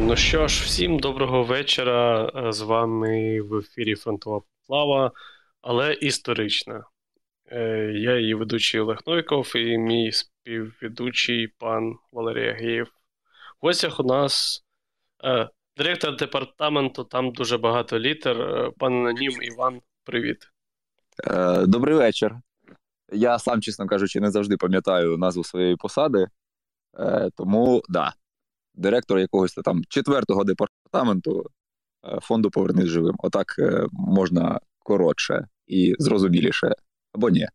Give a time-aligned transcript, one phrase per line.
[0.00, 2.30] Ну що ж, всім доброго вечора.
[2.34, 5.12] Е, з вами в ефірі Фронтова Поплава,
[5.60, 6.84] але історична.
[7.46, 12.86] Е, я її ведучий Олег Новіков і мій співведучий пан Валерій Агієв.
[13.62, 14.64] В гостях у нас
[15.24, 18.36] е, директор департаменту, там дуже багато літер.
[18.78, 20.38] Пан Анонім Іван, привіт.
[21.66, 22.36] Добрий вечір.
[23.12, 26.26] Я сам, чесно кажучи, не завжди пам'ятаю назву своєї посади,
[27.36, 28.12] тому да,
[28.78, 31.50] директор якогось там четвертого департаменту
[32.04, 33.14] е, фонду Повернись живим.
[33.18, 36.74] Отак е, можна коротше і зрозуміліше
[37.12, 37.48] або ні.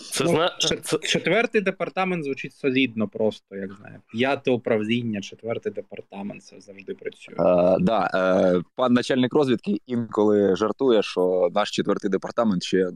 [0.00, 0.56] Це ну, зна...
[1.02, 4.00] Четвертий департамент звучить солідно, просто як знаю.
[4.12, 7.34] П'яте управління, четвертий департамент це завжди працює.
[7.38, 12.90] А, да, е, Пан начальник розвідки інколи жартує, що наш четвертий департамент ще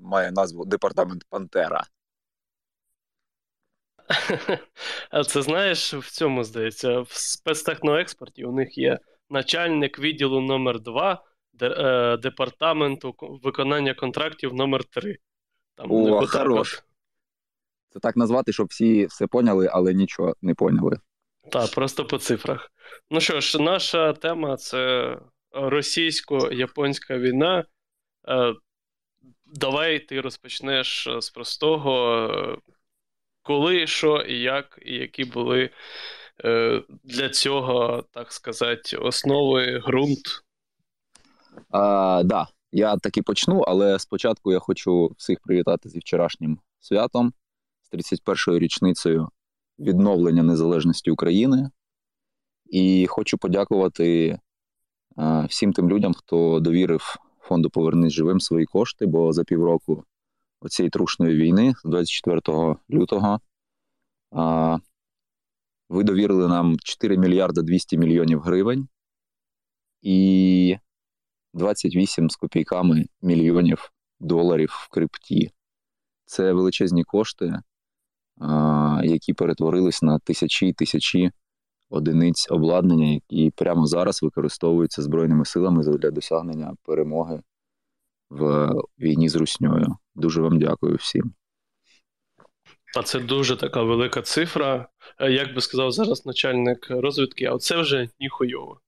[0.00, 1.84] має назву Департамент Пантера.
[5.10, 8.98] А це знаєш, в цьому здається, в спецтехноекспорті у них є
[9.30, 11.24] начальник відділу номер 2
[11.62, 15.18] е, департаменту виконання контрактів номер 3
[15.76, 16.82] Там О, хорош.
[17.88, 20.98] Це так назвати, щоб всі все поняли, але нічого не поняли.
[21.50, 22.72] Так, просто по цифрах.
[23.10, 25.16] Ну що ж, наша тема це
[25.52, 27.64] російсько-японська війна.
[28.28, 28.54] Е,
[29.46, 32.62] давай ти розпочнеш з простого
[33.42, 35.70] коли, що і як, і які були
[36.44, 40.42] е, для цього, так сказати, основи, ґрунт.
[41.70, 47.32] Так, да, я таки почну, але спочатку я хочу всіх привітати зі вчорашнім святом,
[47.82, 49.28] з 31-ю річницею
[49.78, 51.70] відновлення незалежності України.
[52.70, 54.38] І хочу подякувати
[55.16, 60.04] а, всім тим людям, хто довірив фонду Повернись живим свої кошти, бо за півроку
[60.60, 63.40] оцієї трушної війни з 24 лютого.
[64.30, 64.78] А,
[65.88, 68.88] Ви довірили нам 4 мільярда 200 мільйонів гривень
[70.02, 70.76] і
[71.54, 75.50] 28 з копійками мільйонів доларів в крипті.
[76.24, 77.62] Це величезні кошти,
[78.40, 81.30] а, які перетворились на тисячі і тисячі
[81.90, 87.42] одиниць обладнання, які прямо зараз використовуються Збройними силами для досягнення перемоги
[88.30, 89.96] в війні з русньою.
[90.14, 91.32] Дуже вам дякую всім.
[92.96, 94.88] А це дуже така велика цифра.
[95.18, 98.80] Е, як би сказав зараз начальник розвідки, а це вже ніхуйово.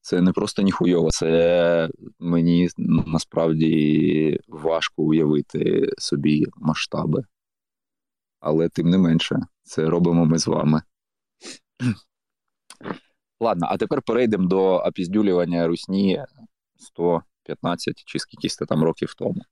[0.00, 1.88] Це не просто ніхуйово, це
[2.18, 2.68] мені
[3.06, 7.22] насправді важко уявити собі масштаби.
[8.40, 10.82] Але тим не менше, це робимо ми з вами.
[13.40, 16.24] Ладно, а тепер перейдемо до опіздюлювання русні
[17.44, 19.42] 115 чи скількись там років тому.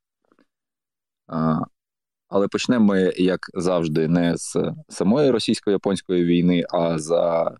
[2.29, 4.57] Але почнемо ми, як завжди, не з
[4.89, 7.55] самої російсько-японської війни, а за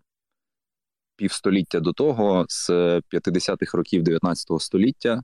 [1.16, 5.22] півстоліття до того, з 50-х років 19 століття,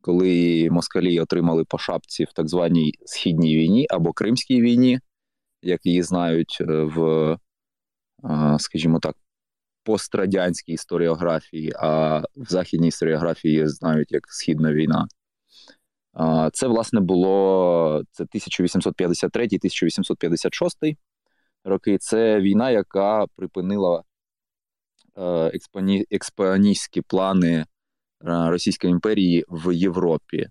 [0.00, 5.00] коли москалі отримали по шапці в так званій східній війні або Кримській війні,
[5.62, 7.30] як її знають е, в,
[8.24, 9.16] е, скажімо так,
[9.86, 15.06] пострадянській історіографії, а в західній історіографії знають як Східна війна.
[16.52, 20.96] Це, власне, було це 1853-1856
[21.64, 21.98] роки.
[21.98, 24.02] Це війна, яка припинила
[25.16, 26.06] е, експані...
[27.08, 27.66] плани е,
[28.20, 30.46] Російської імперії в Європі.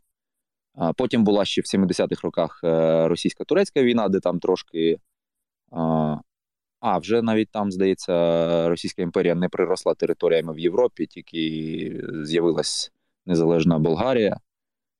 [0.97, 2.67] Потім була ще в 70-х роках е,
[3.07, 4.97] російсько-турецька війна, де там трошки.
[6.87, 12.91] А, вже навіть там, здається, Російська імперія не приросла територіями в Європі, тільки з'явилась
[13.25, 14.39] незалежна Болгарія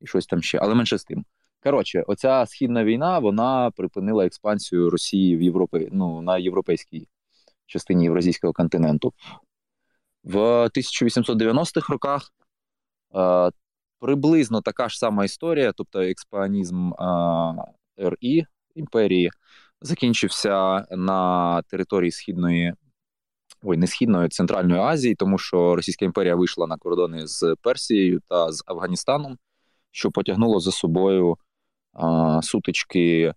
[0.01, 1.25] і щось там ще, але менше з тим.
[1.63, 7.07] Коротше, оця східна війна вона припинила експансію Росії в Європі, ну, на європейській
[7.65, 9.13] частині Євразійського континенту.
[10.23, 12.33] В 1890-х роках
[13.15, 13.51] е,
[13.99, 16.95] приблизно така ж сама історія, тобто експанізм е,
[17.97, 18.45] РІ
[18.75, 19.31] імперії,
[19.81, 22.73] закінчився на території Східної,
[23.63, 28.51] ой, не Східної, Центральної Азії, тому що Російська імперія вийшла на кордони з Персією та
[28.51, 29.37] з Афганістаном
[29.95, 31.37] що потягнуло за собою
[31.93, 33.33] а, сутички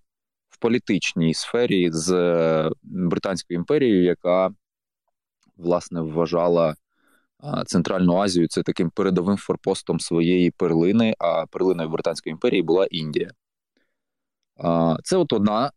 [0.48, 4.50] в політичній сфері з е, Британською імперією, яка
[5.56, 6.74] власне вважала
[7.66, 13.30] Центральну Азію це таким передовим форпостом своєї перлини, а перлиною Британської імперії була Індія.
[15.04, 15.70] Це от одна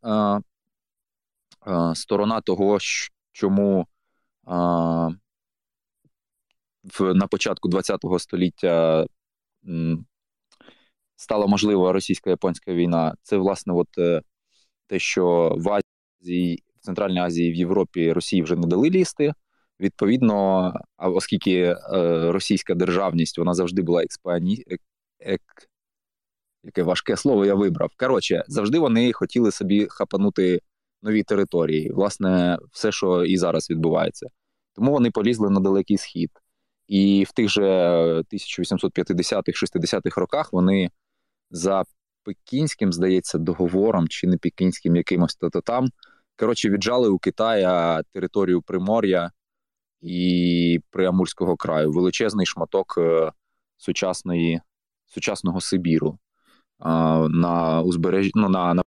[1.96, 2.78] сторона того,
[3.32, 3.88] чому
[6.84, 9.06] в, на початку ХХ століття
[11.16, 14.22] стала можлива російсько-японська війна, це власне от е,
[14.88, 15.82] те, що в
[16.22, 19.34] Азії, в Центральній Азії в Європі Росії вже не дали лізти,
[19.82, 21.78] Відповідно, оскільки е,
[22.32, 24.64] російська державність вона завжди була експані...
[25.20, 25.42] ек...
[26.64, 27.92] яке важке слово я вибрав.
[27.98, 30.62] Коротше, завжди вони хотіли собі хапанути
[31.02, 31.92] нові території.
[31.92, 34.28] Власне, все, що і зараз відбувається.
[34.76, 36.32] Тому вони полізли на далекий схід.
[36.88, 37.64] І в тих же
[38.34, 40.92] 1850-60-х роках вони
[41.52, 41.84] за
[42.24, 45.90] пекінським, здається, договором чи не пекінським якимось то там.
[46.36, 49.32] Коротше, віджали у Китая територію Примор'я
[50.02, 51.92] і Приамурського краю.
[51.92, 53.32] Величезний шматок е,
[53.78, 54.62] сучасної,
[55.06, 56.20] сучасного Сибіру
[57.30, 58.84] на узбережжі ну, на, на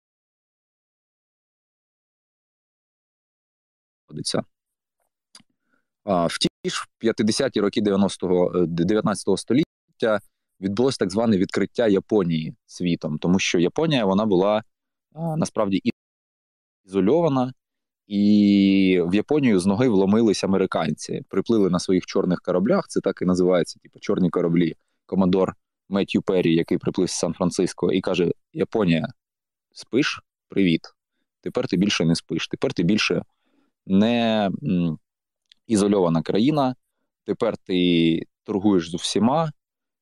[6.06, 10.20] В ті ж 50-ті роки 90-го 19 го століття
[10.62, 14.64] відбулось так зване відкриття Японії світом, тому що Японія вона була
[15.38, 15.82] насправді
[16.86, 17.54] ізольована,
[18.08, 22.88] і в Японію з ноги вломились американці, приплили на своїх чорних кораблях.
[22.88, 24.76] Це так і називається, типу чорні кораблі.
[25.06, 25.56] Командор
[25.90, 29.08] Меттью Перрі, який приплив з Сан-Франциско, і каже: Японія,
[29.72, 30.22] спиш?
[30.48, 30.82] Привіт.
[31.42, 32.48] Тепер ти більше не спиш.
[32.48, 33.24] Тепер ти більше
[33.86, 34.50] не
[35.68, 36.76] ізольована країна.
[37.26, 39.52] Тепер ти торгуєш з усіма.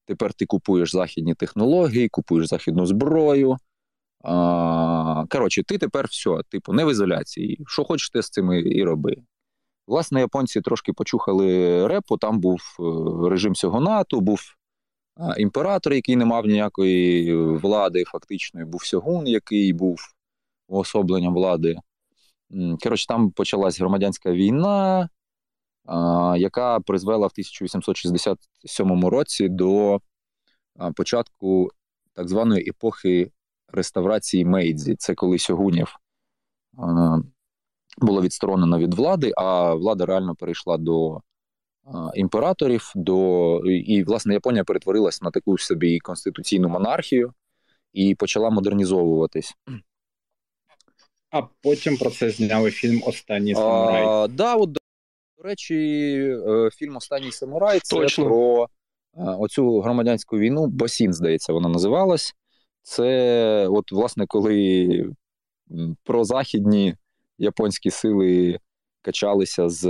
[0.05, 3.57] Тепер ти купуєш західні технології, купуєш західну зброю.
[4.23, 7.63] А, Коротше, ти тепер все, типу, не в ізоляції.
[7.67, 9.15] Що хочеш, ти з цим і роби.
[9.87, 14.41] Власне, японці трошки почухали репу, там був е, режим Сьогонату, був
[15.37, 19.99] імператор, який не мав ніякої влади, фактичної, був Сьогун, який був
[20.67, 21.75] уособленням влади.
[22.83, 25.09] Коротше, там почалась громадянська війна,
[26.37, 30.01] яка призвела в 1867 році до
[30.95, 31.69] початку
[32.13, 33.31] так званої епохи
[33.67, 34.95] реставрації Мейдзі.
[34.95, 35.95] Це коли Сьогунів
[37.97, 41.21] було відсторонено від влади, а влада реально перейшла до
[42.15, 42.91] імператорів.
[42.95, 47.33] до І, власне, Японія перетворилась на таку собі конституційну монархію
[47.93, 49.53] і почала модернізовуватись.
[51.31, 54.03] А потім про це зняли фільм Останній самурай.
[54.07, 55.75] А, да, от, До речі,
[56.47, 58.25] е, фільм Останній самурай це Точно.
[58.25, 58.67] про
[59.15, 60.67] оцю громадянську війну.
[60.67, 62.33] Босін, здається, вона називалась.
[62.81, 65.05] Це, от, власне, коли
[66.03, 66.95] прозахідні
[67.37, 68.59] японські сили
[69.01, 69.83] качалися з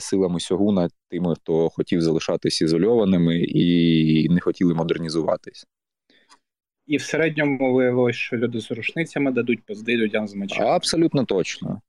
[0.00, 5.66] силами Сьогуна, тими, хто хотів залишатись ізольованими і не хотіли модернізуватись.
[6.86, 10.70] І в середньому виявилось, що люди з рушницями дадуть позди людям з мечами.
[10.70, 11.80] Абсолютно точно.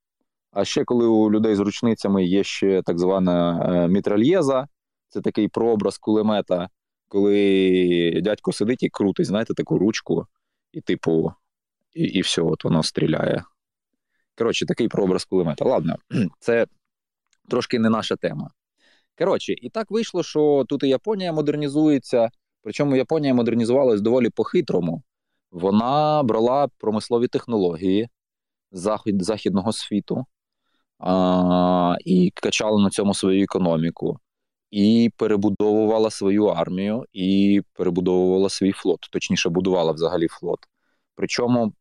[0.51, 4.67] А ще коли у людей з рушницями є ще так звана е, мітральєза,
[5.09, 6.69] це такий прообраз кулемета,
[7.07, 10.27] коли дядько сидить і крутить, знаєте, таку ручку,
[10.71, 11.33] і, типу,
[11.93, 13.43] і і все, от воно стріляє.
[14.37, 15.65] Коротше, такий прообраз кулемета.
[15.65, 15.95] Ладно,
[16.39, 16.65] це
[17.49, 18.49] трошки не наша тема.
[19.17, 22.29] Коротше, і так вийшло, що тут і Японія модернізується.
[22.65, 25.03] Причому Японія модернізувалась доволі по-хитрому.
[25.51, 28.09] Вона брала промислові технології
[28.71, 30.25] захід, західного світу
[30.99, 34.19] а, і качала на цьому свою економіку,
[34.71, 40.59] і перебудовувала свою армію, і перебудовувала свій флот, точніше, будувала взагалі флот.
[41.15, 41.73] Причому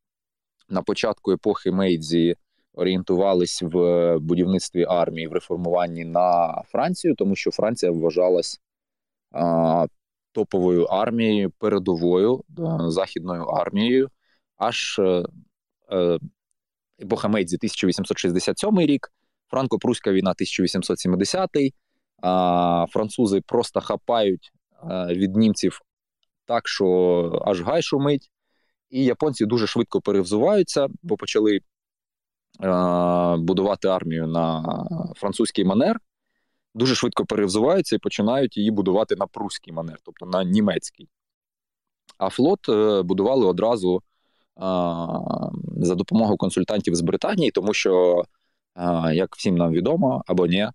[0.68, 2.36] на початку епохи Мейдзі
[2.72, 8.60] орієнтувались в будівництві армії в реформуванні на Францію, тому що Франція вважалась
[10.34, 12.44] топовою армією, передовою
[12.86, 14.08] західною армією,
[14.56, 15.24] аж е,
[15.92, 16.18] е,
[17.02, 19.12] 1867 рік,
[19.52, 21.50] Франко-Пруська війна 1870
[22.22, 24.50] а, Французи просто хапають
[25.10, 25.80] від німців
[26.46, 28.30] так, що аж гай шумить.
[28.90, 31.60] І японці дуже швидко перевзуваються, бо почали е,
[33.36, 34.64] будувати армію на
[35.16, 36.00] французький манер,
[36.74, 41.08] дуже швидко перевзуваються і починають її будувати на прусський манер, тобто на німецький.
[42.18, 44.00] А флот е, будували одразу е,
[45.76, 48.22] за допомогою консультантів з Британії, тому що,
[48.76, 50.68] е, як всім нам відомо, або ні,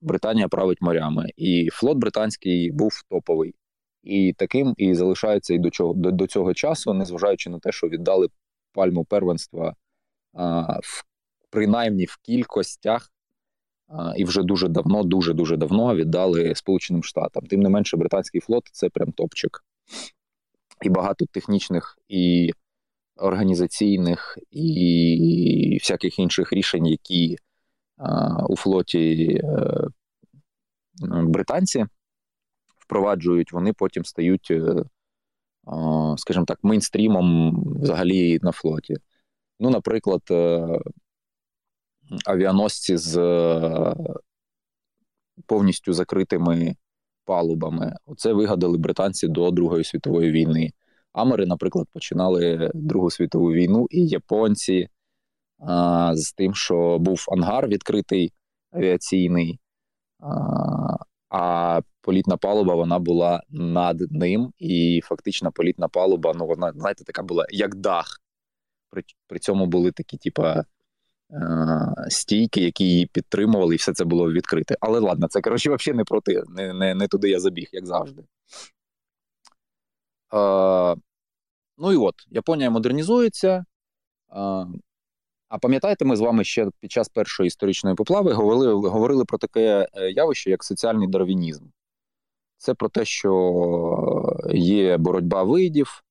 [0.00, 1.30] Британія править морями.
[1.36, 3.54] І флот британський був топовий.
[4.02, 7.88] І таким і залишається і до чого до, до цього часу, незважаючи на те, що
[7.88, 8.28] віддали
[8.72, 9.74] пальму первенства
[10.32, 11.04] а, в
[11.50, 13.15] принаймні в кількостях, а,
[14.16, 17.46] і вже дуже давно, дуже дуже давно віддали Сполученим Штатам.
[17.46, 19.64] Тим не менше, британський флот це прям топчик.
[20.82, 22.52] І багато технічних і
[23.16, 27.36] організаційних і всяких інших рішень, які
[28.48, 29.88] у флоті е,
[31.02, 31.86] британці
[32.78, 34.84] впроваджують, вони потім стають, е,
[36.16, 38.96] скажімо так, мейнстрімом взагалі на флоті.
[39.60, 40.78] Ну, наприклад, е,
[42.26, 43.16] авіаносці з
[45.46, 46.76] повністю закритими
[47.24, 47.96] палубами.
[48.06, 50.72] Оце вигадали британці до Другої світової війни.
[51.12, 54.88] Амери, наприклад, починали Другу світову війну, і японці
[55.58, 58.32] а, з тим, що був ангар відкритий
[58.72, 59.60] авіаційний,
[60.20, 60.96] а,
[61.28, 67.22] а політна палуба вона була над ним, і фактично політна палуба, ну вона, знаєте, така
[67.22, 68.20] була як дах.
[68.90, 70.64] При при цьому були такі, типа,
[72.08, 74.76] стійки, які її підтримували, і все це було відкрите.
[74.80, 78.22] Але ладно, це коротше взагалі не проти, не, не, не туди я забіг, як завжди.
[81.78, 83.64] Ну і от, Японія модернізується.
[85.48, 89.88] А пам'ятаєте, ми з вами ще під час першої історичної поплави говорили говорили про таке
[89.94, 91.64] е, явище, як соціальний дарвінізм.
[92.58, 93.32] Це про те, що
[94.54, 96.02] є боротьба видів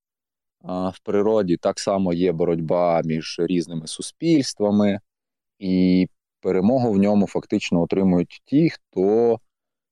[0.67, 4.99] в природі, так само є боротьба між різними суспільствами,
[5.59, 6.07] і
[6.41, 9.39] перемогу в ньому фактично отримують ті, хто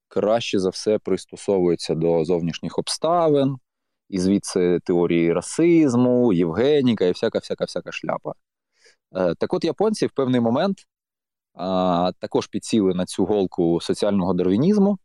[0.08, 3.58] краще за все пристосовується до зовнішніх обставин,
[4.10, 8.34] і звідси теорії расизму, Євгеніка і всяка всяка всяка шляпа.
[9.16, 10.78] Е, так от японці в певний момент
[11.54, 15.00] а, також підсіли на цю голку соціального дарвінізму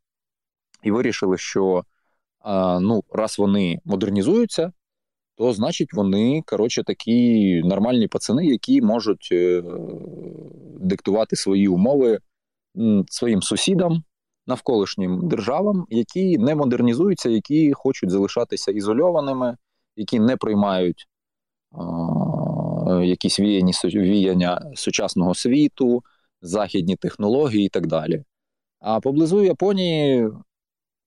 [0.82, 1.84] і вирішили, що
[2.40, 4.72] а, ну, раз вони модернізуються,
[5.38, 9.62] то значить вони коротше, такі нормальні пацани, які можуть е,
[10.80, 12.18] диктувати свої умови
[13.08, 14.02] своїм сусідам,
[14.46, 19.56] навколишнім державам, які не модернізуються, які хочуть залишатися ізольованими,
[19.96, 21.08] які не приймають
[23.02, 26.02] якісь віяні, віяння сучасного світу,
[26.42, 28.24] західні технології і так далі.
[28.80, 30.28] А поблизу Японії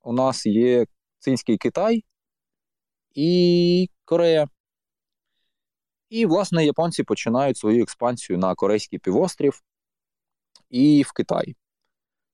[0.04, 0.86] у нас є
[1.20, 2.04] цинський Китай
[3.16, 4.48] і Корея.
[6.10, 9.62] І, власне, японці починають свою експансію на Корейський півострів
[10.70, 11.56] і в Китай.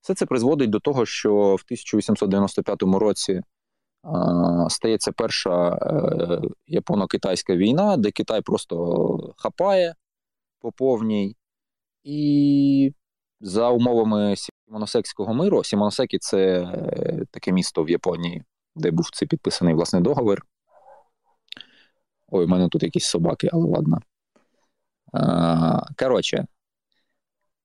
[0.01, 3.41] Все це призводить до того, що в 1895 році
[4.03, 9.95] а, стається перша е, японо-китайська війна, де Китай просто хапає
[10.59, 11.35] по повній.
[12.03, 12.93] І
[13.41, 18.43] за умовами Сімоносекського миру, Сімоносекі це е, таке місто в Японії,
[18.75, 20.43] де був цей підписаний власне договір.
[22.27, 23.99] Ой, у мене тут якісь собаки, але ладно.
[25.99, 26.45] Коротше,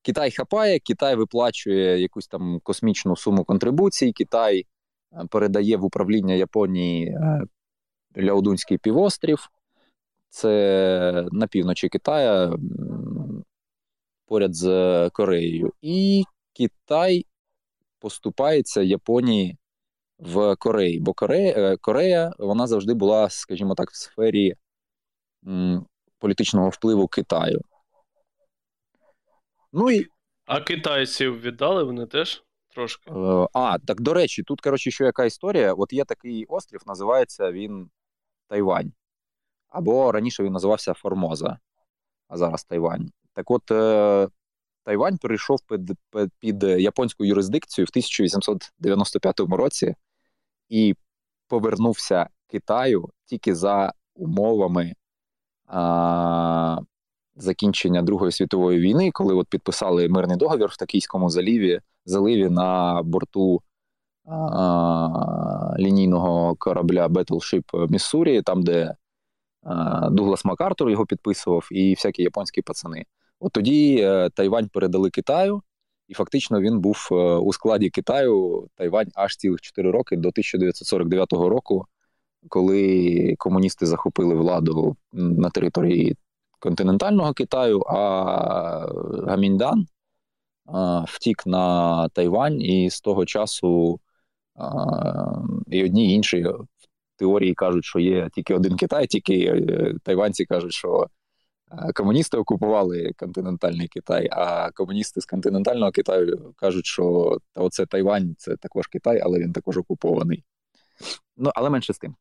[0.02, 4.66] Китай хапає, Китай виплачує якусь там космічну суму контрибуцій, Китай
[5.12, 7.42] е, передає в управління Японії е,
[8.18, 9.48] Ляодунський півострів.
[10.28, 12.56] Це на півночі Китая
[14.26, 15.72] поряд з Кореєю.
[15.82, 17.26] І Китай
[17.98, 19.56] поступається Японії
[20.22, 24.54] в Кореї, бо Корея е, Корея вона завжди була, скажімо так, в сфері
[25.46, 25.86] м,
[26.18, 27.60] політичного впливу Китаю.
[29.72, 30.06] Ну і...
[30.46, 33.10] А китайців віддали вони теж трошки?
[33.10, 35.74] Е, а, так до речі, тут, коротше, що яка історія?
[35.74, 37.90] От є такий острів, називається він
[38.48, 38.92] Тайвань.
[39.68, 41.58] Або раніше він називався Формоза,
[42.28, 43.10] а зараз Тайвань.
[43.34, 44.28] Так от, е,
[44.84, 45.92] Тайвань перейшов під,
[46.38, 49.94] під японську юрисдикцію в 1895 році
[50.72, 50.94] і
[51.48, 54.94] повернувся Китаю тільки за умовами
[55.66, 56.78] а,
[57.36, 63.62] закінчення Другої світової війни, коли от підписали мирний договір в Токійському заліві заливі на борту
[64.26, 68.94] а, лінійного корабля Battleship Міссурі, там, де
[69.62, 73.04] а, Дуглас Макартур його підписував, і всякі японські пацани.
[73.40, 75.62] От тоді е, Тайвань передали Китаю.
[76.12, 81.32] І фактично він був е, у складі Китаю Тайвань аж цілих 4 роки до 1949
[81.32, 81.86] року,
[82.48, 86.16] коли комуністи захопили владу на території
[86.58, 87.96] континентального Китаю, а
[89.26, 89.86] Гаміндан
[91.08, 94.00] втік на Тайвань, і з того часу
[95.66, 96.46] і одні і інші
[97.16, 101.06] теорії кажуть, що є тільки один Китай, тільки е, тайванці кажуть, що
[101.94, 108.86] комуністи окупували континентальний Китай, а комуністи з континентального Китаю кажуть, що оце Тайвань це також
[108.86, 110.44] Китай, але він також окупований.
[111.36, 112.16] Ну, але менше з тим.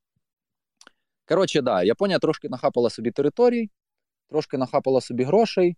[1.27, 3.69] Коротше, да, Японія трошки нахапала собі територій,
[4.29, 5.77] трошки нахапала собі грошей,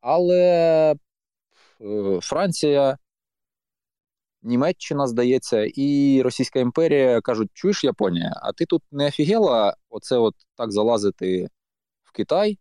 [0.00, 0.40] але
[1.80, 2.98] е, Франція,
[4.42, 10.34] Німеччина, здається, і Російська імперія кажуть: чуєш Японія, а ти тут не офігела оце от
[10.56, 11.48] так залазити
[12.04, 12.58] в Китай,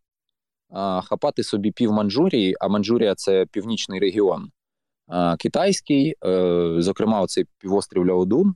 [1.04, 4.52] хапати собі пів Манчжурії, а Манчжурія це північний регіон
[5.40, 8.56] китайський, е, зокрема, оцей півострів Ляодун,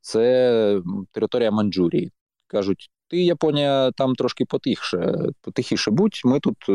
[0.00, 0.80] це
[1.12, 2.12] територія Манчжурії.
[2.46, 6.72] Кажуть, ти, Японія, там трошки потихше, потихіше будь, ми тут е,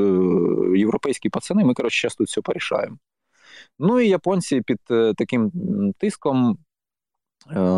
[0.79, 2.97] європейські пацани, ми, коротше, зараз тут все порішаємо.
[3.79, 4.79] Ну і японці під
[5.17, 5.51] таким
[5.97, 6.57] тиском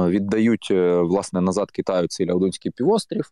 [0.07, 3.31] віддають власне назад Китаю цей Ляодунський півострів.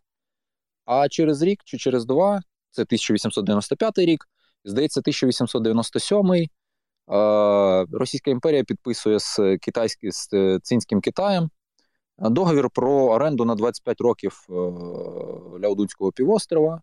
[0.84, 2.40] А через рік чи через два,
[2.72, 4.24] це 1895 рік,
[4.64, 6.46] здається, 1897
[7.92, 10.28] Російська імперія підписує з китайським з
[10.62, 11.50] цинським Китаєм.
[12.18, 14.52] Договір про оренду на 25 років е,
[15.60, 16.80] Ляодунського півострова.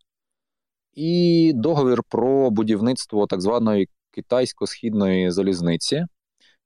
[0.93, 6.05] І договір про будівництво так званої китайсько-східної залізниці,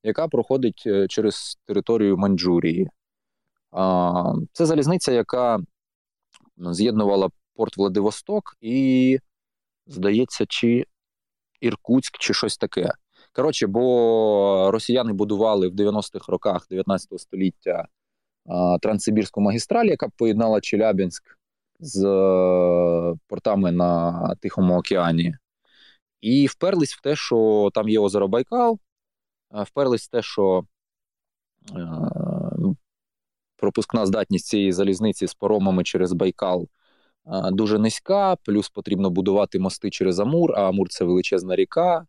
[0.03, 2.89] яка проходить е, через територію Маньчжурії.
[4.53, 5.59] Це залізниця, яка
[6.57, 9.19] з'єднувала порт Владивосток і,
[9.87, 10.85] здається, чи
[11.61, 12.91] Іркутськ, чи щось таке.
[13.31, 17.87] Коротше, бо росіяни будували в 90-х роках 19 століття
[18.81, 21.37] Транссибірську магістраль, яка поєднала Челябінськ
[21.79, 25.35] з е, портами на Тихому океані,
[26.21, 28.79] і вперлись в те, що там є озеро Байкал,
[29.51, 30.63] вперлись в те, що
[31.71, 31.87] е,
[33.55, 36.67] пропускна здатність цієї залізниці з паромами через Байкал
[37.51, 42.05] дуже низька, плюс потрібно будувати мости через Амур, а Амур це величезна ріка.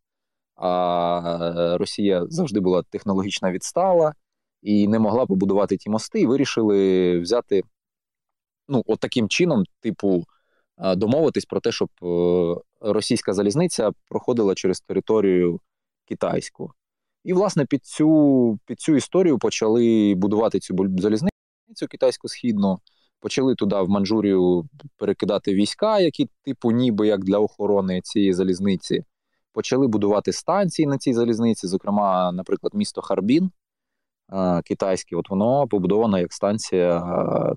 [0.56, 4.14] А Росія завжди була технологічно відстала
[4.62, 7.62] і не могла побудувати ті мости, і вирішили взяти
[8.68, 10.24] ну, от таким чином, типу,
[10.78, 15.60] домовитись про те, щоб е, російська залізниця проходила через територію
[16.08, 16.72] китайську.
[17.24, 21.30] І, власне, під цю під цю історію почали будувати цю залізницю
[21.90, 22.78] китайську східну,
[23.24, 29.04] почали туди в Манчжурію перекидати війська, які, типу, ніби як для охорони цієї залізниці.
[29.52, 33.50] Почали будувати станції на цій залізниці, зокрема, наприклад, місто Харбін,
[34.64, 37.00] китайське, от воно побудовано як станція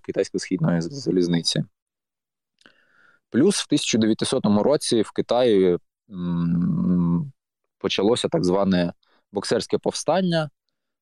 [0.03, 1.63] китайсько-східної залізниці.
[3.29, 5.77] Плюс в 1900 році в Китаї
[7.77, 8.93] почалося так зване
[9.31, 10.49] боксерське повстання.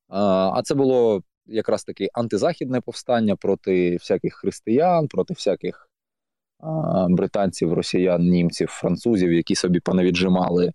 [0.08, 5.90] А це було якраз таки антизахідне повстання проти всяких християн, проти всяких
[7.10, 10.72] британців, росіян, німців, французів, які собі понавіджимали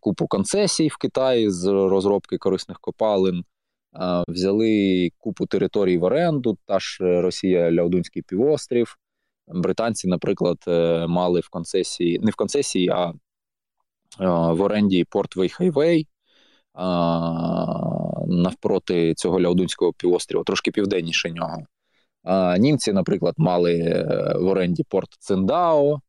[0.00, 3.44] купу концесій в Китаї з розробки корисних копалин
[4.28, 8.98] взяли купу територій в оренду, та ж е, Росія Ляодунський півострів.
[9.48, 13.12] Британці, наприклад, е, мали в концесії, не в концесії, а
[14.52, 16.08] в оренді порт Вейхайвей
[18.30, 21.64] навпроти цього Ляодунського півострова, трошки південніше нього.
[22.58, 24.04] Німці, наприклад, мали е,
[24.38, 26.00] в оренді порт Циндао,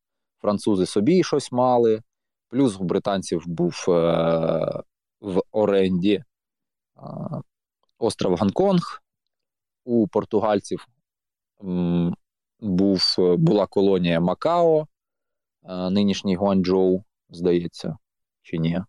[0.41, 2.01] французи собі щось мали.
[2.49, 3.85] Плюс у британців був
[5.21, 6.23] в оренді
[7.97, 9.01] остров Гонконг.
[9.83, 10.87] У португальців
[12.59, 14.87] був, була колонія Макао,
[15.91, 17.97] нинішній Гуанчжоу, здається,
[18.41, 18.81] чи ні?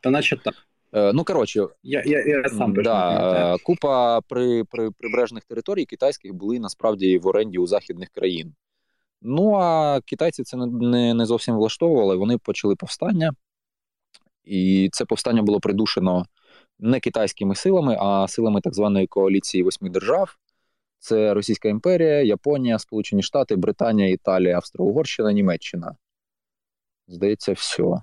[0.00, 0.54] Та наче так.
[0.92, 6.58] Е, ну, коротше, я я, я сам да, купа при, при, прибережних територій китайських були
[6.58, 8.54] насправді в оренді у західних країн.
[9.22, 12.16] Ну, а китайці це не не зовсім влаштовували.
[12.16, 13.32] Вони почали повстання,
[14.44, 16.26] і це повстання було придушено
[16.78, 20.36] не китайськими силами, а силами так званої коаліції восьми держав.
[20.98, 25.96] Це Російська імперія, Японія, Сполучені Штати, Британія, Італія, Австро-Угорщина, Німеччина.
[27.08, 28.02] Здається, все.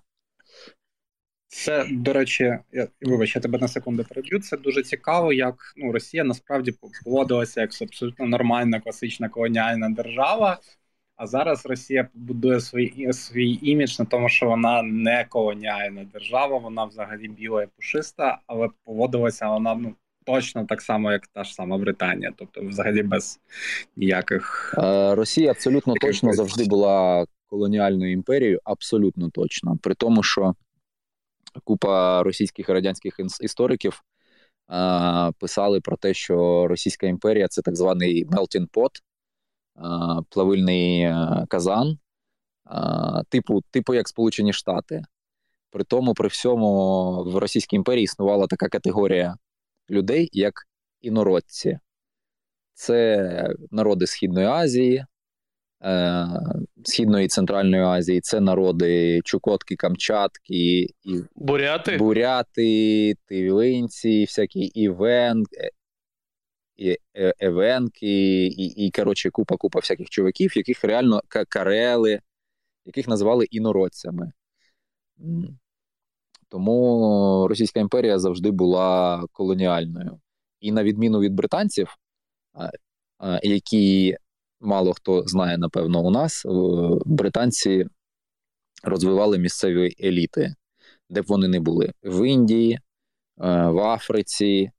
[1.48, 4.40] Це, до речі, я вибач, я тебе на секунду переб'ю.
[4.40, 10.60] Це дуже цікаво, як ну, Росія насправді поводилася як абсолютно нормальна класична колоніальна держава,
[11.16, 16.86] а зараз Росія будує свій свій імідж на тому, що вона не колоніальна держава, вона
[16.86, 21.78] взагалі біла і пушиста, але поводилася вона ну точно так само, як та ж сама
[21.78, 23.40] Британія, тобто, взагалі, без
[23.96, 29.78] ніяких е, Росія абсолютно точно завжди була колоніальною імперією, абсолютно точно.
[29.82, 30.54] При тому, що
[31.64, 34.04] купа російських і радянських істориків.
[34.72, 38.92] Е, писали про те, що Російська імперія це так званий melting pot,
[40.30, 41.98] плавильний е, казан,
[43.30, 45.02] типу, типу як Сполучені Штати.
[45.72, 49.36] При тому, при всьому, в Російській імперії існувала така категорія
[49.90, 50.54] людей, як
[51.02, 51.80] інородці.
[52.74, 55.06] Це народи Східної Азії,
[56.84, 65.44] Східної і Центральної Азії, це народи Чукотки, Камчатки, і буряти, буряти тивинці, всякі івен,
[66.78, 72.20] і е, Евенки, і, і коротше, купа-купа всяких чуваків, яких реально карели,
[72.86, 74.32] яких називали інородцями.
[76.50, 80.20] Тому Російська імперія завжди була колоніальною.
[80.60, 81.96] І на відміну від британців,
[83.44, 84.18] які
[84.60, 86.46] мало хто знає, напевно, у нас,
[87.06, 87.86] британці
[88.84, 90.56] розвивали місцеві еліти.
[91.10, 92.80] де б вони не були: в Індії, е,
[93.68, 94.72] в Африці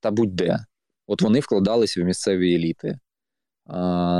[0.00, 0.58] та будь-де.
[1.06, 2.98] От вони вкладалися в місцеві еліти.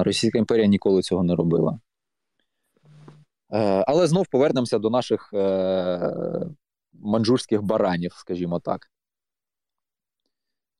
[0.04, 1.78] Російська імперія ніколи цього не робила.
[3.52, 6.46] Е, але знов повернемося до наших е,
[6.92, 8.91] манджурських баранів, скажімо так.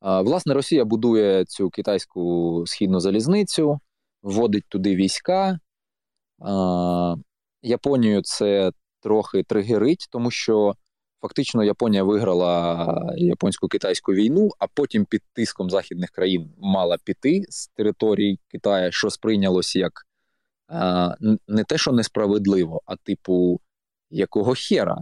[0.03, 3.79] Власне, Росія будує цю китайську східну залізницю,
[4.21, 5.59] вводить туди війська.
[7.61, 10.73] Японію це трохи тригерить, тому що
[11.21, 12.85] фактично Японія виграла
[13.17, 19.75] японсько-китайську війну, а потім під тиском західних країн мала піти з території Китаю, що сприйнялось
[19.75, 19.91] як
[21.47, 23.61] не те, що несправедливо, а типу,
[24.09, 24.97] якого хера?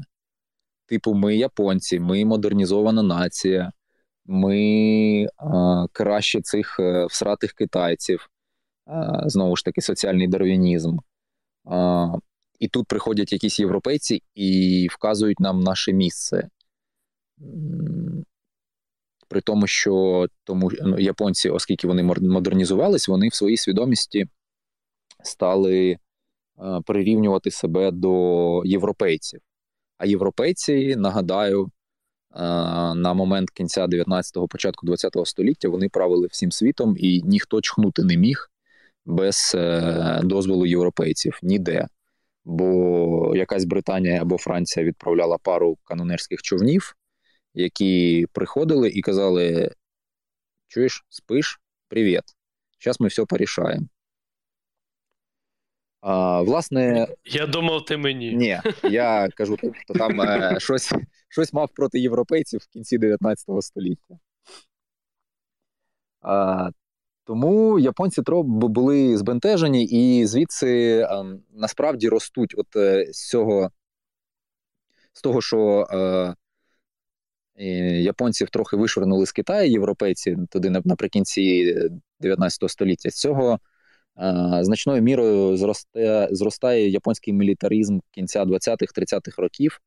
[0.86, 3.72] Типу, ми японці, ми модернізована нація,
[4.32, 5.28] ми
[5.92, 8.30] краще цих е, всратих китайців,
[8.86, 10.98] а, знову ж таки, соціальний дарвінізм.
[12.60, 16.50] І тут приходять якісь європейці і вказують нам наше місце.
[19.28, 24.28] При тому, що тому ну, японці, оскільки вони модернізувались, вони в своїй свідомості
[25.24, 25.98] стали
[26.86, 29.40] прирівнювати себе до європейців.
[29.98, 31.72] А європейці, нагадаю,
[32.36, 38.18] на момент кінця 19-го, початку 20-го століття вони правили всім світом, і ніхто чхнути не
[38.18, 38.52] міг
[39.06, 41.88] без е, дозволу європейців ніде.
[42.46, 46.96] Бо якась Британія або Франція відправляла пару канонерських човнів,
[47.54, 49.72] які приходили і казали:
[50.68, 51.60] Чуєш, спиш?
[51.88, 52.24] Привіт!
[52.84, 53.88] Зараз ми все порішаємо.
[56.02, 58.34] А, Власне, я думав, ти мені.
[58.34, 60.94] Ні, я кажу, що там е, щось
[61.30, 64.16] щось мав проти європейців в кінці 19 століття.
[66.22, 66.70] А,
[67.24, 73.72] Тому японці були збентежені, і звідси а, ем, насправді ростуть от е, з цього,
[75.14, 76.36] з того, що е,
[78.02, 81.76] японців трохи вишвернули з Китаю, європейці туди наприкінці
[82.20, 83.10] 19 століття.
[83.10, 83.60] З цього
[84.62, 89.82] значною мірою зростає, зростає японський мілітаризм кінця 20-30-х років,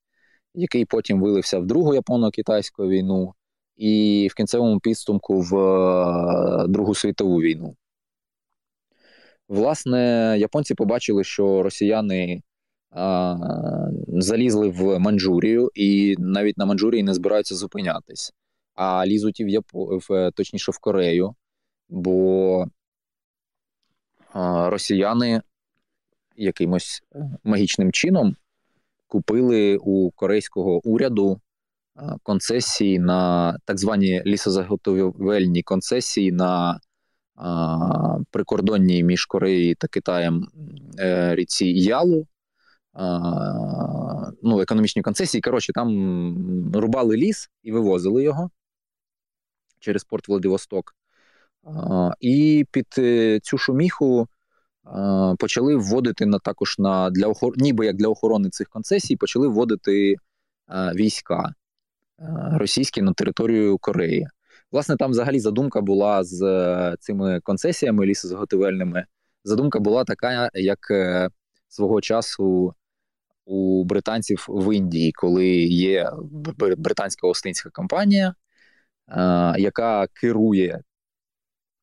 [0.55, 3.35] який потім вилився в Другу японо-китайську війну,
[3.77, 7.77] і в кінцевому підсумку в е, Другу світову війну.
[9.49, 12.43] Власне, японці побачили, що росіяни
[12.91, 13.37] а,
[14.09, 18.33] залізли в Манчжурію, і навіть на Манчжурії не збираються зупинятись,
[18.75, 20.01] а лізуть і в Япо...
[20.09, 21.35] в, точніше в Корею,
[21.89, 22.67] бо
[24.71, 25.43] росіяни
[26.37, 27.03] якимось
[27.45, 28.37] магічним чином
[29.07, 31.41] купили у корейського уряду
[32.23, 36.81] концесії на так звані лісозаготовельні концесії на
[38.31, 40.49] прикордонній між Кореєю та Китаєм
[40.99, 42.27] е, ріці Ялу.
[44.43, 45.41] Ну, Економічні концесії.
[45.41, 48.51] Коротше, там рубали ліс і вивозили його
[49.81, 50.97] через порт Владивосток.
[52.21, 54.29] І під е, цю шуміху
[55.39, 57.53] почали вводити на також на для охор...
[57.57, 60.17] ніби як для охорони цих концесій, почали вводити
[60.95, 61.55] війська
[62.53, 64.29] російські на територію Кореї.
[64.73, 69.05] Власне, там взагалі задумка була з е, цими концесіями лісозаготівельними.
[69.45, 71.29] Задумка була така, як е,
[71.69, 72.75] свого часу
[73.45, 76.11] у британців в Індії, коли є
[76.79, 78.35] британська остинська компанія,
[79.57, 80.81] яка керує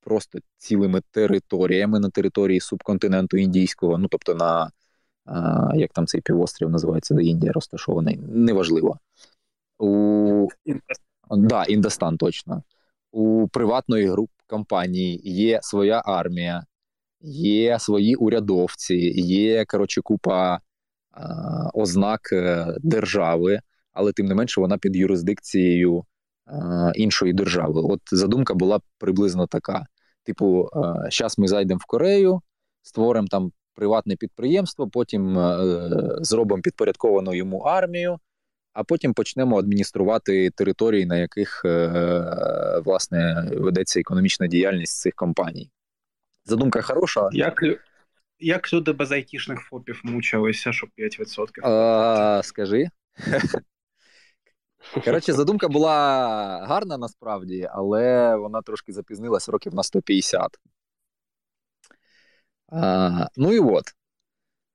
[0.01, 4.71] просто цілими територіями на території субконтиненту індійського, ну тобто на
[5.25, 8.99] а, як там цей півострів називається, де Індія розташований, неважливо.
[9.79, 10.47] У
[11.31, 12.63] да, Індостан точно.
[13.11, 16.65] У приватної групи компанії є своя армія,
[17.21, 20.59] є свої урядовці, є коротше, купа
[21.11, 23.59] а, ознак е, держави,
[23.93, 26.05] але тим не менше вона під юрисдикцією
[26.95, 27.81] іншої держави.
[27.83, 29.85] От задумка була приблизно така:
[30.23, 30.69] типу,
[31.11, 32.41] зараз ми зайдемо в Корею,
[32.81, 35.59] створимо там приватне підприємство, потім е,
[36.21, 38.19] зробимо підпорядковану йому армію,
[38.73, 45.71] а потім почнемо адмініструвати території, на яких е, власне ведеться економічна діяльність цих компаній.
[46.45, 47.29] Задумка хороша.
[47.31, 47.63] Як
[48.39, 51.47] як люди без айтішних ФОПів мучилися, щоб 5%?
[51.63, 52.87] А, Скажи.
[55.05, 55.95] Коротше, задумка була
[56.67, 60.57] гарна насправді, але вона трошки запізнилась років на 150.
[62.67, 63.83] А, Ну і от.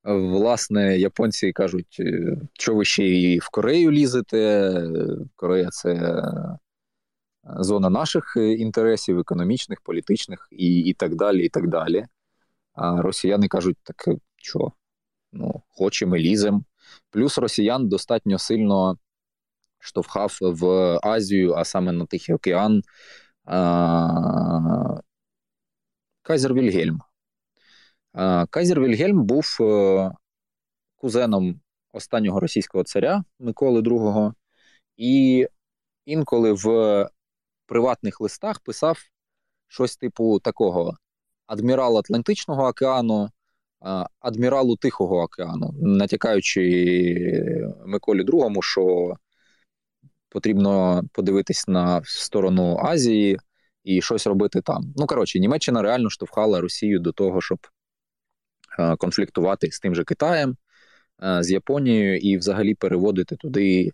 [0.05, 4.73] Власне, японці кажуть, «Е, що ви ще і в Корею лізете.
[5.37, 6.59] Корея це е,
[7.45, 11.45] зона наших інтересів, економічних, політичних і і так далі.
[11.45, 12.07] і так далі.
[12.75, 14.73] А росіяни кажуть, так що,
[15.33, 16.65] ну, хочемо, ліземо.
[17.11, 18.99] Плюс росіян достатньо сильно
[19.87, 20.67] штовхав в
[21.03, 22.83] Азію, а саме на Тихий океан
[26.23, 27.01] Кайзер Вільгельм.
[28.51, 30.13] Кайзер Вільгельм був е,
[30.97, 31.61] кузеном
[31.93, 34.33] останнього російського царя Миколи II,
[34.97, 35.47] і
[36.05, 37.09] інколи в
[37.67, 38.99] приватних листах писав
[39.69, 40.97] щось типу такого:
[41.47, 43.29] адмірал Атлантичного океану,
[44.21, 46.61] адміралу Тихого океану, натякаючи
[47.87, 49.15] Миколі II, що
[50.37, 53.39] потрібно подивитись на сторону Азії
[53.85, 54.93] і щось робити там.
[54.97, 57.59] Ну коротше, Німеччина реально штовхала Росію до того, щоб
[58.79, 60.57] е, конфліктувати з тим же Китаєм,
[61.23, 63.93] е, з Японією і взагалі переводити туди е,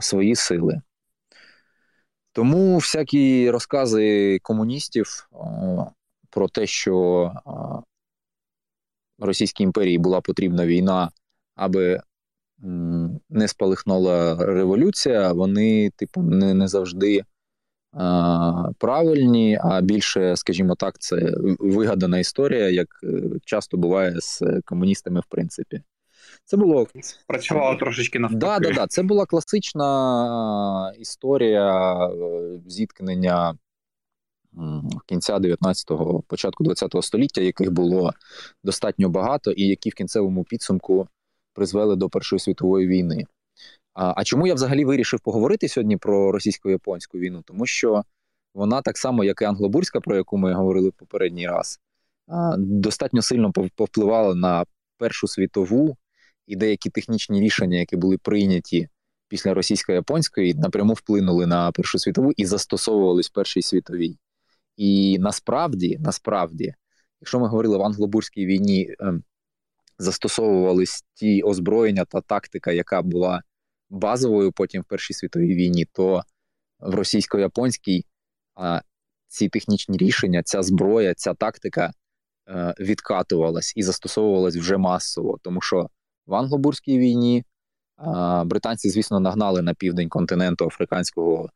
[0.00, 0.80] свої сили.
[2.32, 5.28] Тому всякі розкази комуністів
[6.30, 7.32] про те, що
[9.18, 11.10] Російській імперії була потрібна війна,
[11.54, 12.00] аби
[13.30, 17.22] не спалихнула революція, вони, типу, не не завжди
[17.92, 25.20] а, правильні, а більше, скажімо так, це вигадана історія, як е, часто буває з комуністами,
[25.20, 25.82] в принципі.
[26.44, 26.86] Це було
[27.26, 28.38] працювало трошечки навпаки.
[28.38, 28.86] Да, да, да.
[28.86, 32.10] Це була класична історія е,
[32.66, 33.54] зіткнення
[35.06, 38.12] кінця 19-го, початку 20-го століття, яких було
[38.64, 41.08] достатньо багато, і які в кінцевому підсумку
[41.56, 43.24] призвели до Першої світової війни.
[43.94, 47.42] А а чому я взагалі вирішив поговорити сьогодні про російсько-японську війну?
[47.44, 48.02] Тому що
[48.54, 51.80] вона так само, як і англобурська, про яку ми говорили попередній раз,
[52.58, 54.64] достатньо сильно повпливала на
[54.98, 55.96] Першу світову
[56.46, 58.88] і деякі технічні рішення, які були прийняті
[59.28, 64.18] після російсько-японської, напряму вплинули на Першу світову і застосовувались в Першій світовій.
[64.76, 66.74] І насправді, насправді,
[67.20, 69.22] якщо ми говорили в англобурській війні, ем,
[69.98, 73.42] застосовувались ті озброєння та тактика, яка була
[73.90, 76.22] базовою потім в Першій світовій війні, то
[76.80, 78.04] в російсько-японській
[79.28, 81.92] ці технічні рішення, ця зброя, ця тактика
[82.48, 85.38] е, відкатувалась і застосовувалась вже масово.
[85.42, 85.88] Тому що
[86.26, 87.44] в англобурській війні
[88.44, 91.50] британці, звісно, нагнали на південь континенту африканського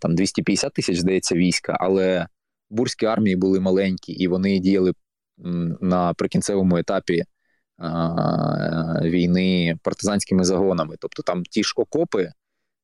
[0.00, 2.26] там 250 тисяч, здається, війська, але
[2.70, 4.92] бурські армії були маленькі і вони діяли
[5.80, 7.24] на прикінцевому етапі
[9.02, 10.96] війни партизанськими загонами.
[10.98, 12.32] Тобто там ті ж окопи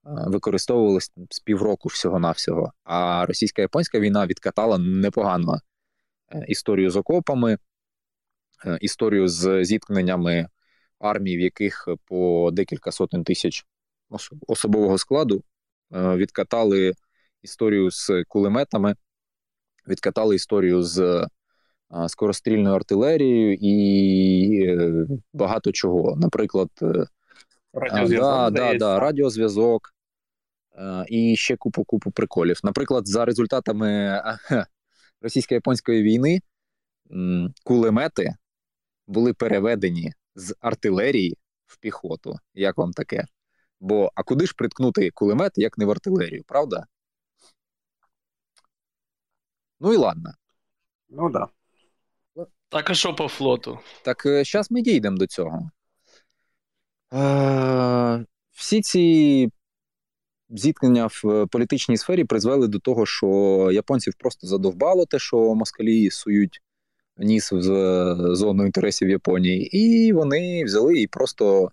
[0.06, 2.72] використовувалися з півроку всього-навсього.
[2.84, 5.60] А російсько-японська війна відкатала непогано
[6.32, 7.58] е, історію з окопами,
[8.66, 10.48] е, історію з зіткненнями
[10.98, 13.66] армій, в яких по декілька сотень тисяч
[14.46, 15.44] особового складу
[15.94, 16.92] е, відкатали
[17.42, 18.96] історію з кулеметами,
[19.88, 21.26] відкатали історію з
[22.08, 26.16] скорострільною артилерією і е, багато чого.
[26.16, 27.06] Наприклад, е,
[27.72, 29.92] радіозв'язок, да, да, да, радіозв'язок
[31.08, 32.60] і ще купу купу приколів.
[32.64, 34.22] Наприклад, за результатами
[35.22, 36.40] російсько-японської війни
[37.64, 38.34] кулемети
[39.06, 42.38] були переведені з артилерії в піхоту.
[42.54, 43.26] Як вам таке?
[43.80, 46.86] Бо а куди ж приткнути кулемет, як не в артилерію, правда?
[49.80, 50.30] Ну і ладно.
[51.08, 51.48] Ну да.
[52.68, 53.78] Так, а що по флоту?
[54.02, 55.70] Так зараз е, ми дійдемо до цього.
[57.12, 59.50] Е, Всі ці
[60.48, 63.26] зіткнення в політичній сфері призвели до того, що
[63.72, 66.62] японців просто задовбало те, що москалі сують
[67.16, 67.62] ніс в
[68.34, 71.70] зону інтересів Японії, і вони взяли і просто.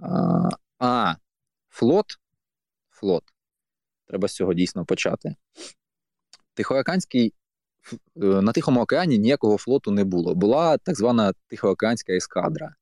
[0.00, 1.14] А, а
[1.68, 2.06] флот.
[2.90, 3.24] Флот.
[4.06, 5.34] Треба з цього дійсно почати.
[6.54, 7.43] Тихоокеанський Е,
[8.16, 10.34] на Тихому океані ніякого флоту не було.
[10.34, 12.74] Була так звана Тихоокеанська ескадра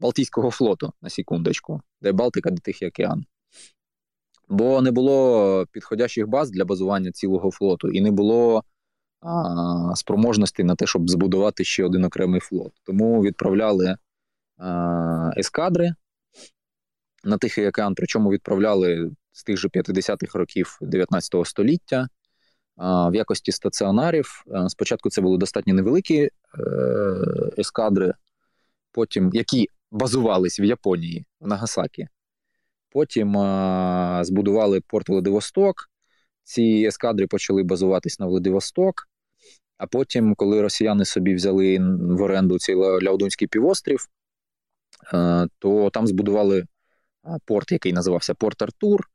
[0.00, 3.24] Балтійського флоту, на секундочку, де Балтика, де Тихий океан.
[4.48, 8.64] Бо не було підходящих баз для базування цілого флоту, і не було
[9.20, 12.72] а, спроможності на те, щоб збудувати ще один окремий флот.
[12.84, 13.96] Тому відправляли
[14.58, 15.94] а, ескадри
[17.24, 22.08] на Тихий океан, причому відправляли з тих же 50-х років 19 століття
[22.76, 24.44] в якості стаціонарів.
[24.54, 26.30] Е, спочатку це були достатньо невеликі е,
[27.58, 28.12] ескадри,
[28.92, 32.08] потім які базувались в Японії, в Нагасакі.
[32.90, 33.32] Потім
[34.24, 35.90] збудували порт Владивосток.
[36.42, 39.08] Ці ескадри почали базуватись на Владивосток.
[39.78, 44.06] А потім, коли росіяни собі взяли в оренду цей Ляодунський півострів,
[45.14, 46.64] е, то там збудували
[47.44, 49.08] порт, який називався Порт Артур.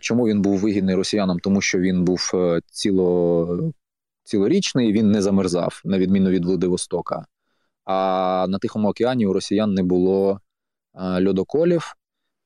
[0.00, 1.38] Чому він був вигідний росіянам?
[1.38, 3.72] Тому що він був е, ціло,
[4.24, 7.26] цілорічний, він не замерзав, на відміну від Владивостока.
[7.84, 10.40] А на Тихому океані у росіян не було
[10.94, 11.94] е, льодоколів,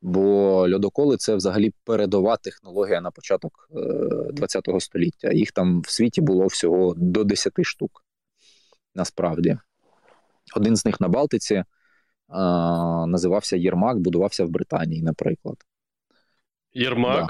[0.02, 0.22] бо
[0.70, 3.68] льодоколи це взагалі передова технологія на початок
[4.40, 5.32] ХХ століття.
[5.32, 8.04] Їх там в світі було всього до 10 штук.
[8.94, 9.58] Насправді,
[10.56, 11.64] один з них на Балтиці
[13.06, 15.56] називався Єрмак, будувався в Британії, наприклад.
[16.76, 17.26] Єрмак?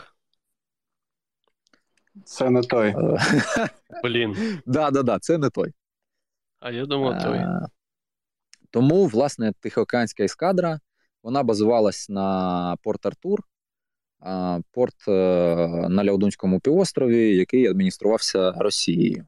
[2.14, 2.20] Да.
[2.24, 2.94] Це не той.
[4.04, 4.60] Блін.
[4.66, 5.72] Да, да, да, це не той.
[6.60, 7.38] А я думав, той.
[7.38, 7.60] Е,
[8.70, 10.80] Тому, власне, Тихоокеанська ескадра
[11.22, 13.40] вона базувалась на Порт Артур,
[14.20, 15.12] а, порт е,
[15.88, 19.26] на Ляодунському півострові, який адмініструвався Росією.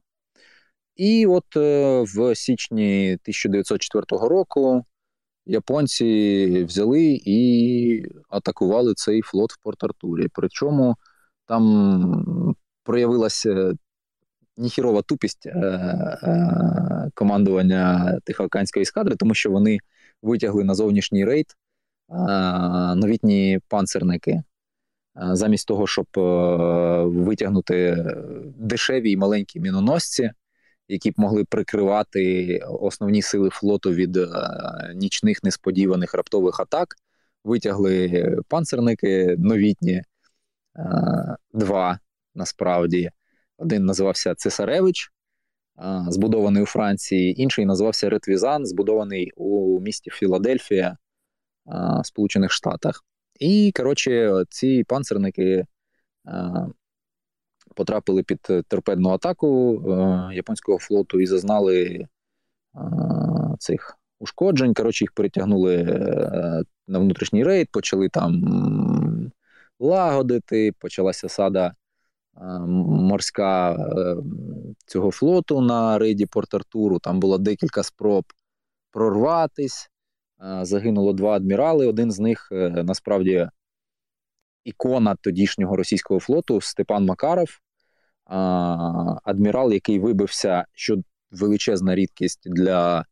[0.95, 4.85] І от е, в січні 1904 року
[5.45, 10.27] японці взяли і атакували цей флот в Порт Артурі.
[10.33, 10.95] Причому
[11.45, 13.73] там проявилася
[14.57, 19.79] ніхірова тупість е, е, командування Тихоокеанської ескадри, тому що вони
[20.21, 21.45] витягли на зовнішній рейд
[22.09, 22.15] е,
[22.95, 24.31] новітні панцерники.
[24.31, 24.43] Е,
[25.15, 26.21] замість того, щоб е,
[27.03, 28.05] витягнути
[28.57, 30.31] дешеві і маленькі міноносці,
[30.89, 34.27] які б могли прикривати основні сили флоту від е,
[34.95, 36.95] нічних несподіваних раптових атак,
[37.43, 40.03] витягли панцерники новітні, е,
[41.53, 41.99] два
[42.35, 43.11] насправді.
[43.57, 45.11] Один називався Цесаревич,
[45.79, 50.97] е, збудований у Франції, інший називався Ретвізан, збудований у місті Філадельфія,
[52.03, 53.03] Сполучених Штатах.
[53.39, 55.65] І, коротше, ці панцерники
[57.79, 59.83] потрапили під торпедну атаку
[60.33, 62.07] японського флоту і зазнали
[63.59, 64.73] цих ушкоджень.
[64.73, 65.83] Коротше, їх перетягнули
[66.87, 69.31] на внутрішній рейд, почали там
[69.79, 71.73] лагодити, почалася сада
[72.87, 73.77] морська
[74.85, 76.99] цього флоту на рейді Порт Артуру.
[76.99, 78.23] Там було декілька спроб
[78.91, 79.89] прорватись.
[80.61, 81.87] Загинуло два адмірали.
[81.87, 82.47] Один з них
[82.83, 83.49] насправді
[84.63, 87.49] ікона тодішнього російського флоту Степан Макаров,
[89.23, 90.97] адмірал, який вибився, що
[91.31, 93.05] величезна рідкість для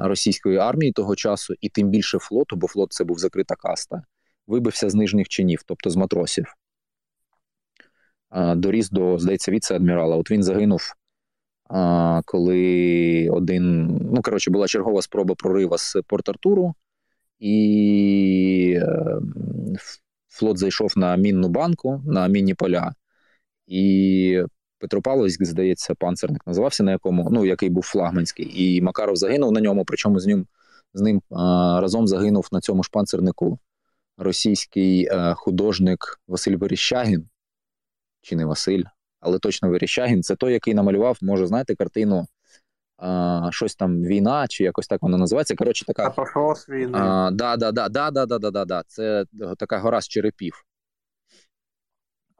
[0.00, 4.02] російської армії того часу, і тим більше флоту, бо флот це був закрита каста,
[4.46, 6.54] вибився з нижніх чинів, тобто з матросів.
[8.56, 10.16] Доріс до, здається, віце-адмірала.
[10.16, 10.92] От він загинув,
[12.24, 13.86] коли один.
[14.14, 16.74] Ну, коротше, була чергова спроба прорива з Порт Артуру,
[17.38, 19.18] і е,
[20.28, 22.92] флот зайшов на мінну банку, на мінні поля.
[23.68, 24.42] І
[24.78, 28.52] Петропавловськ, здається, панцерник називався, на якому, ну, який був флагманський.
[28.54, 30.46] І Макаров загинув на ньому, причому з ним
[30.94, 33.58] з ним а, разом загинув на цьому ж панцернику
[34.18, 37.28] російський а, художник Василь Верещагін,
[38.22, 38.82] чи не Василь,
[39.20, 40.22] але точно Верещагін.
[40.22, 42.26] Це той, який намалював, може, знаєте, картину
[42.96, 45.54] а, щось там війна, чи якось так вона називається.
[45.54, 46.06] Коротше, така.
[46.06, 46.98] Апофеоз війни.
[46.98, 48.82] А, да, да, да, да, да, да, да, да.
[48.86, 49.24] Це
[49.58, 50.64] така гора з черепів.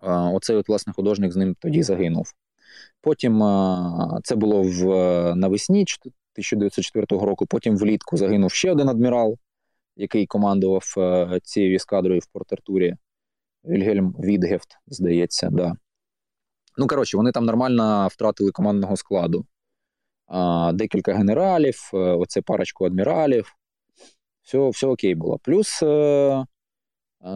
[0.00, 2.32] А, оцей, от, власне, художник з ним тоді загинув.
[3.00, 3.38] Потім
[4.22, 4.84] це було в
[5.34, 7.46] навесні 1904 року.
[7.46, 9.38] Потім влітку загинув ще один адмірал,
[9.96, 10.84] який командував
[11.42, 12.96] цією ескадрою в Порт-Артурі.
[13.64, 15.74] Вільгельм Відгефт, здається, да.
[16.76, 19.46] Ну, коротше, вони там нормально втратили командного складу
[20.72, 23.52] декілька генералів, е, оце парочку адміралів.
[24.42, 25.38] Все все окей було.
[25.38, 26.44] Плюс е, е,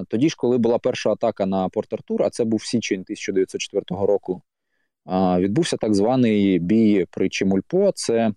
[0.08, 4.42] тоді ж, коли була перша атака на Порт Артур, а це був січень 1904 року,
[5.38, 7.92] відбувся так званий бій при Чемульпо.
[7.94, 8.32] Це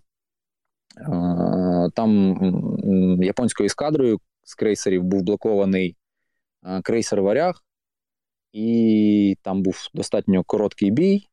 [1.94, 2.38] там
[3.22, 5.96] японською ескадрою з крейсерів був блокований
[6.82, 7.62] крейсер Варяг,
[8.52, 11.28] і там був достатньо короткий бій.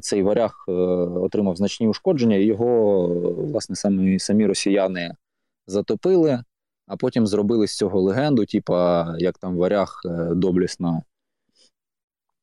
[0.00, 5.14] Цей варяг е, отримав значні ушкодження, і його власне самі самі росіяни
[5.66, 6.44] затопили,
[6.90, 11.02] а потім зробили з цього легенду, типа як там варяг е, доблісно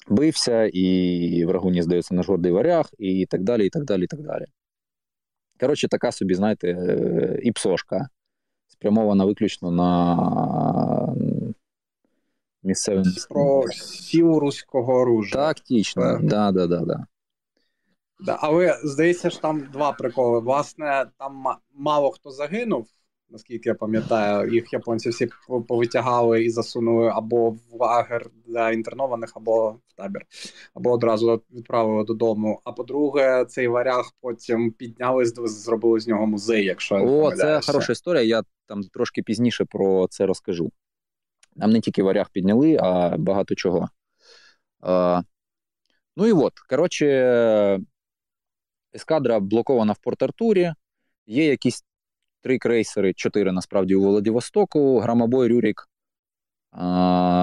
[0.09, 3.65] бився, і врагу здається наш гордий варяг, і так далі.
[3.65, 4.45] і так далі, і так далі.
[5.59, 8.09] Коротше, така собі, знаєте, е, іпсошка,
[8.67, 11.15] спрямована виключно на
[12.63, 13.03] місцевим.
[13.29, 15.33] Про сілу руського оружия.
[15.33, 17.05] Тактично, да, да, да, да.
[18.19, 20.39] Да, Але здається, ж там два приколи.
[20.39, 21.43] Власне, там
[21.73, 22.87] мало хто загинув,
[23.29, 25.29] наскільки я пам'ятаю, їх японці всі
[25.67, 30.21] повитягали і засунули або в лагер для інтернованих, або в табір,
[30.73, 32.61] або одразу відправили додому.
[32.63, 36.65] А по-друге, цей варяг потім підняли, зробили з нього музей.
[36.65, 38.23] Якщо О, це хороша історія.
[38.23, 40.71] Я там трошки пізніше про це розкажу.
[41.55, 43.89] Нам не тільки варяг підняли, а багато чого.
[44.81, 45.21] А,
[46.19, 47.79] Ну і от, коротше,
[48.93, 50.73] ескадра блокована в Порт-Артурі.
[51.27, 51.83] Є якісь
[52.47, 55.89] три крейсери, чотири насправді у Владивостоку, Грамобой, Рюрік,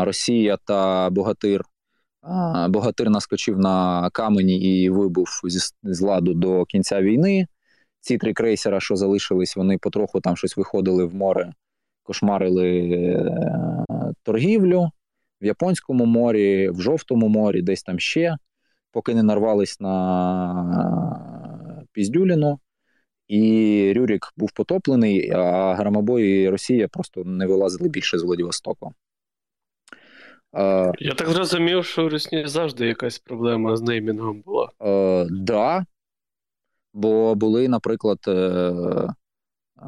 [0.05, 1.65] Росія та Богатир.
[2.69, 5.29] Богатир наскочив на камені і вибув
[5.83, 7.47] з ладу до кінця війни.
[8.01, 11.53] Ці три крейсера, що залишились, вони потроху там щось виходили в море,
[12.03, 13.35] кошмарили е,
[14.23, 14.91] торгівлю
[15.41, 18.37] в Японському морі, в Жовтому морі, десь там ще,
[18.93, 19.95] поки не нарвались на
[21.93, 22.59] Піздюліну.
[23.35, 28.93] І Рюрік був потоплений, а Громобой і Росія просто не вилазили більше з Владивостоку.
[30.99, 34.71] Я так зрозумів, що у Росії завжди якась проблема з неймінгом була.
[34.79, 35.29] Так.
[35.31, 35.87] Да.
[36.93, 38.73] Бо були, наприклад, е,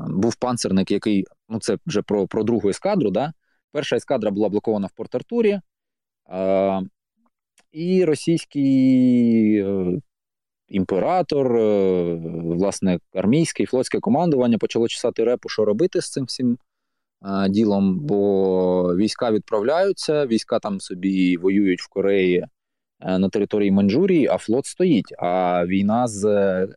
[0.09, 3.11] був панцерник, який ну це вже про про другу ескадру.
[3.11, 3.32] Да?
[3.72, 5.61] Перша ескадра була блокована в Порт-Артурі,
[7.72, 10.01] і російський е,
[10.69, 12.14] імператор, е,
[12.45, 16.59] власне, армійське і флотське командування почало чесати репу, що робити з цим всім
[17.27, 22.47] е, ділом, бо війська відправляються, війська там собі воюють в Кореї
[23.01, 25.14] е, на території Маньчжурії, а флот стоїть.
[25.19, 26.69] А війна з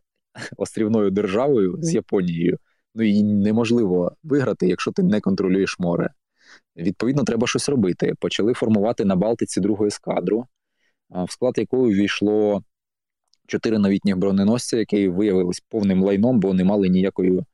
[0.56, 2.58] острівною державою, з Японією,
[2.94, 6.10] ну її неможливо виграти, якщо ти не контролюєш море.
[6.76, 8.14] Відповідно, треба щось робити.
[8.20, 10.46] Почали формувати на Балтиці другу ескадру,
[11.10, 12.62] в склад якої війшло
[13.50, 17.44] чотири новітніх броненосця, які виявились повним лайном, бо не мали ніякої.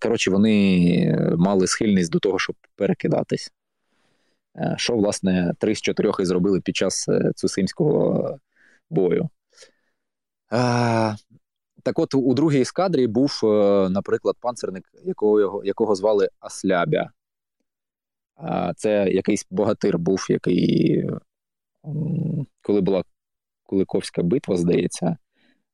[0.00, 3.52] Коротше, вони мали схильність до того, щоб перекидатись.
[4.56, 8.38] Е, що, власне, три з чотирьох і зробили під час е, цусимського
[8.90, 9.28] бою.
[11.82, 17.10] Так от у другій ескадрі був, е, наприклад, панцерник, якого якого звали Аслябя.
[18.76, 21.04] Це якийсь богатир був, який,
[22.62, 23.04] коли була
[23.64, 25.16] Куликовська битва, здається.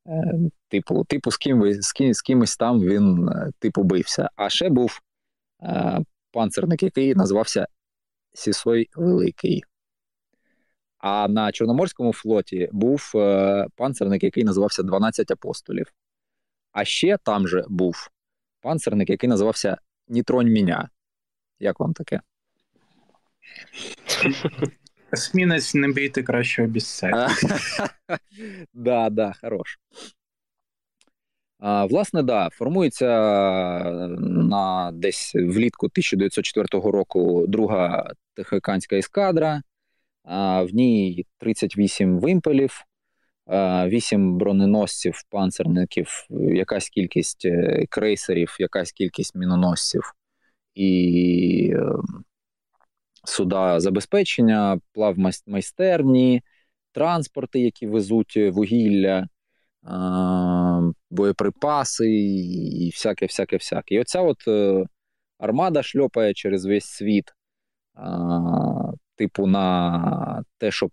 [0.07, 0.35] Е,
[0.69, 4.31] типу, типу, з ким, з, ким, з кимось там він е, типу бився.
[4.37, 5.01] А ще був
[5.63, 6.01] е,
[6.33, 7.67] панцерник, який називався
[8.35, 9.63] Сісой Великий.
[10.99, 15.93] А на Чорноморському флоті був е, панцерник, який називався 12 апостолів.
[16.73, 18.11] А ще там же був
[18.61, 19.79] панцерник, який називався
[20.09, 20.89] Нітронь Міня.
[21.59, 22.21] Як вам таке?
[25.13, 27.29] Есмінець не бійте кращого бісця.
[28.75, 29.79] Да, да, хорош.
[31.59, 33.07] А, Власне, да, формується
[34.19, 39.63] на десь влітку 1904 року друга Тихоокеанська ескадра,
[40.25, 42.85] а, в ній 38 вимпелів,
[43.49, 50.13] 8 броненосців, панцерників, якась кількість е, крейсерів, якась кількість міноносців
[50.75, 52.25] і ем,
[53.25, 56.43] суда забезпечення, плавмайстерні,
[56.93, 59.29] транспорти, які везуть вугілля,
[61.11, 63.95] боєприпаси і всяке, всяке, всяке.
[63.95, 64.87] І оця от е,
[65.39, 67.33] армада шльопає через весь світ,
[69.17, 70.91] типу, на те, щоб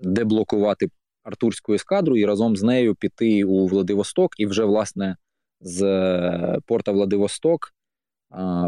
[0.00, 0.88] деблокувати
[1.22, 5.16] Артурську ескадру і разом з нею піти у Владивосток і вже, власне,
[5.60, 7.74] з е, порта Владивосток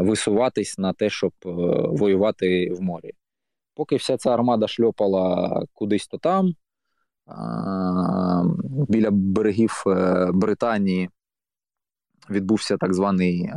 [0.01, 1.49] висуватись на те, щоб е,
[1.87, 3.11] воювати в морі.
[3.75, 6.53] Поки вся ця армада шльопала кудись то там,
[8.89, 11.09] біля берегів е, Британії
[12.29, 13.49] відбувся так званий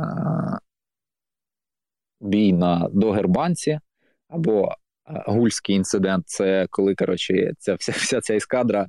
[2.21, 3.79] бій на Догербанці
[4.27, 6.27] або гульський інцидент.
[6.27, 8.87] Це коли коротше, ця вся, вся ця ескадра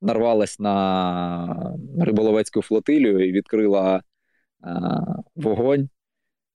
[0.00, 4.02] нарвалась на риболовецьку флотилію і відкрила
[5.36, 5.88] вогонь,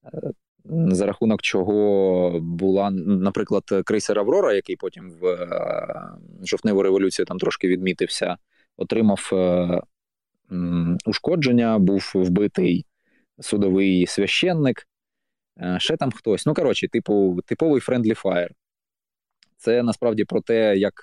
[0.05, 0.32] е,
[0.66, 7.68] за рахунок чого була, наприклад, крейсер Аврора, який потім в е, жовтневу революцію там трошки
[7.68, 8.38] відмітився,
[8.78, 9.82] отримав е,
[11.05, 12.86] ушкодження, був вбитий
[13.39, 14.88] судовий священник.
[15.78, 16.45] Ще там хтось.
[16.45, 18.49] Ну, коротше, типу, типовий friendly fire.
[19.58, 20.93] Це насправді про те, як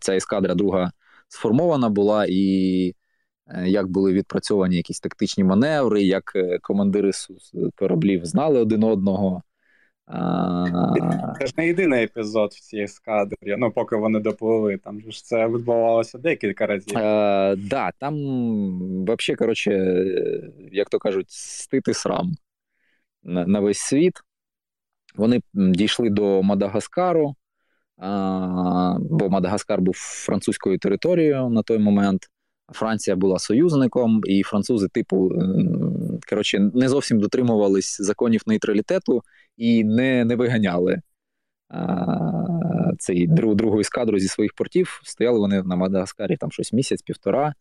[0.00, 0.92] ця ескадра друга
[1.28, 2.94] сформована була, і Е,
[3.64, 7.10] як були відпрацьовані якісь тактичні маневри, як е, командири
[7.76, 9.42] кораблів знали один одного.
[11.38, 14.76] Це ж не єдиний епізод в цій ескадрі, ну поки вони допливли.
[14.76, 16.94] Там ж це відбувалося декілька разів.
[17.70, 18.14] Так, е, там
[19.04, 20.04] взагалі, коротше,
[20.72, 22.32] як то кажуть, стити срам
[23.22, 24.14] на весь світ.
[25.16, 27.34] Вони дійшли до Мадагаскару,
[28.98, 32.28] бо Мадагаскар був французькою територією на той момент.
[32.72, 35.32] Франція була союзником, і французи, типу,
[36.30, 39.22] коротше, не зовсім дотримувались законів нейтралітету
[39.56, 41.00] і не не виганяли
[41.68, 45.00] а, цей другу ескадру зі своїх портів.
[45.04, 47.54] Стояли вони на Мадагаскарі там щось місяць-півтора,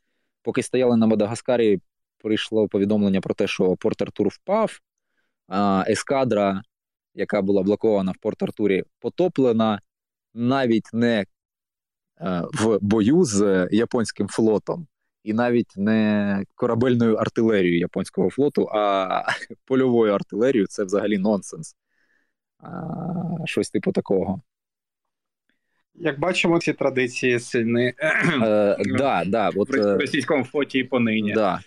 [0.47, 1.79] Поки стояли на Мадагаскарі,
[2.17, 4.79] прийшло повідомлення про те, що Порт Артур впав,
[5.47, 6.61] а ескадра,
[7.13, 9.81] яка була блокована в Порт Артурі, потоплена
[10.33, 11.25] навіть не
[12.21, 14.87] е, в бою з японським флотом,
[15.27, 19.23] і навіть не корабельною артилерією японського флоту, а
[19.65, 21.75] польовою артилерією це взагалі нонсенс.
[22.59, 22.69] А,
[23.45, 24.41] Щось типу такого.
[25.95, 27.93] Як бачимо, ці традиції сильні
[28.41, 31.33] е, да, да, от, в е, російському флоті і понині.
[31.33, 31.59] Да.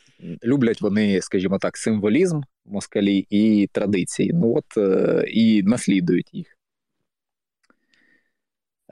[0.45, 4.33] Люблять вони, скажімо так, символізм москалі і традиції.
[4.35, 6.59] Ну от е, і наслідують їх.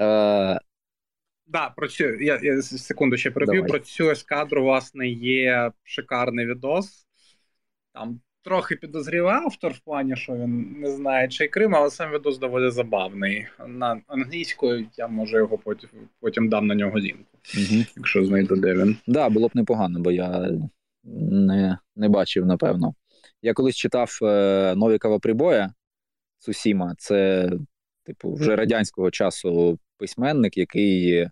[0.00, 0.60] Е,
[1.48, 3.66] Да, про цю я, я секунду ще переб'ю.
[3.66, 7.06] Про цю ескадру, власне, є шикарний відос.
[7.94, 12.38] Там трохи підозрівав автор в плані, що він не знає, чи Крим, але сам відос
[12.38, 13.46] доволі забавний.
[13.66, 15.90] На англійською я може його потім
[16.20, 17.84] потім дам на нього лінку, угу.
[17.96, 18.94] якщо знайду де він.
[18.94, 20.50] Так, да, було б непогано, бо я
[21.04, 22.94] не не бачив, напевно.
[23.42, 25.72] Я колись читав е, Новікова прибоя
[26.38, 27.50] Сусіма, це,
[28.04, 31.26] типу, вже радянського часу письменник, який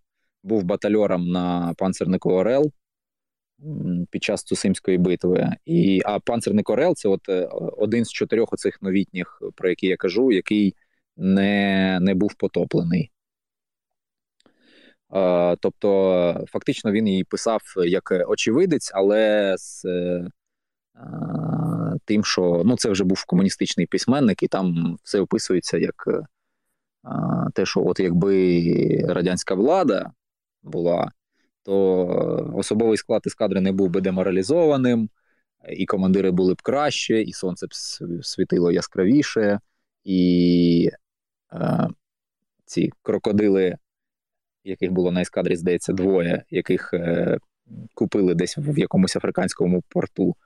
[0.46, 2.72] був батальором на панцернику Орел
[4.10, 5.50] під час Цусимської битви.
[5.64, 9.96] І, А панцерник Орел це от е, один з чотирьох оцих новітніх, про які я
[9.96, 10.74] кажу, який
[11.16, 13.10] не, не був потоплений.
[15.60, 19.84] Тобто, фактично він її писав як очевидець, але з
[22.04, 26.08] тим, що ну, це вже був комуністичний письменник, і там все описується як
[27.54, 30.12] те, що от якби радянська влада
[30.66, 31.12] була,
[31.62, 35.10] то особовий склад ескадри не був би деморалізованим,
[35.68, 37.74] і командири були б краще, і сонце б
[38.22, 39.60] світило яскравіше,
[40.04, 40.90] і
[41.52, 41.88] е,
[42.64, 43.76] ці крокодили
[44.66, 47.38] яких було на ескадрі, здається, двоє, яких е,
[47.94, 50.36] купили десь в якомусь африканському порту,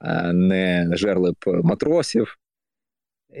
[0.00, 2.38] е, не жерли б матросів,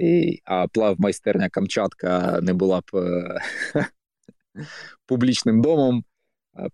[0.00, 3.40] і, а плав майстерня Камчатка не була б е,
[5.06, 6.04] публічним домом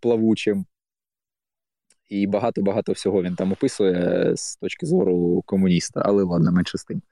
[0.00, 0.66] плавучим.
[2.08, 7.02] І багато-багато всього він там описує з точки зору комуніста, але ладно, менше з тим.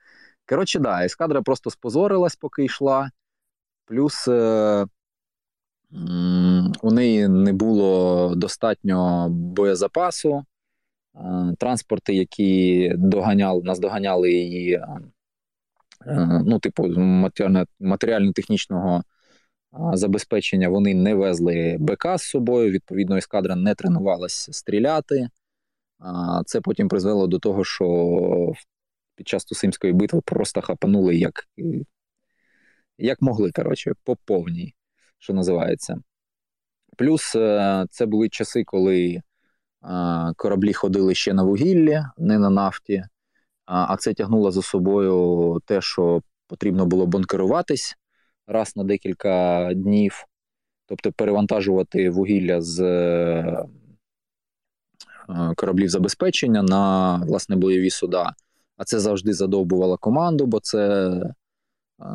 [0.49, 3.11] Коротше, да, ескадра просто спозорилась, поки йшла.
[3.85, 4.87] Плюс е,
[6.83, 10.45] у неї не було достатньо боєзапасу.
[11.59, 16.89] Транспорти, які доганяли, наздоганяли її, е, ну, типу,
[17.81, 19.03] матеріально-технічного
[19.93, 22.71] забезпечення, вони не везли БК з собою.
[22.71, 25.29] Відповідно, ескадра не тренувалася стріляти.
[26.47, 28.53] Це потім призвело до того, що
[29.15, 31.49] під час Тусимської битви просто хапанули як
[32.99, 34.75] як могли, коротше, по повній
[35.19, 36.01] що називається.
[36.97, 39.23] Плюс е, це були часи, коли е,
[40.37, 43.05] кораблі ходили ще на вугіллі, не на нафті,
[43.65, 47.97] а це тягнуло за собою те, що потрібно було бункеруватись
[48.49, 50.25] раз на декілька днів,
[50.87, 53.67] тобто перевантажувати вугілля з е,
[55.57, 58.35] кораблів забезпечення на власне бойові суда.
[58.77, 61.13] А це завжди задовбувало команду, бо це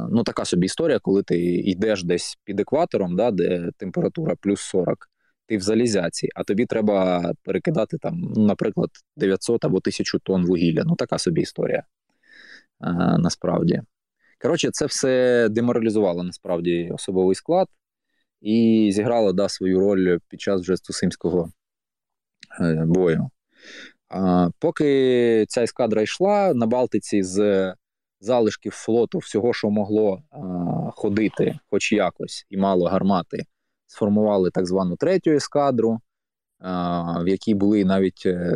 [0.09, 5.09] ну така собі історія, коли ти йдеш десь під екватором, да, де температура плюс 40,
[5.45, 10.83] ти в залізяці, а тобі треба перекидати там, ну, наприклад, 900 або 1000 тонн вугілля.
[10.85, 11.83] Ну, така собі історія
[13.17, 13.81] насправді.
[14.43, 17.67] Коротше, це все деморалізувало насправді особовий склад
[18.41, 21.49] і зіграло да, свою роль під час вже Стусимського
[22.61, 23.29] е, бою.
[24.09, 27.73] А, Поки ця ескадра йшла на Балтиці з
[28.19, 30.37] залишків флоту, всього, що могло а,
[30.91, 33.43] ходити, хоч якось, і мало гармати,
[33.87, 35.99] сформували так звану третю ескадру,
[37.19, 38.55] в якій були навіть е,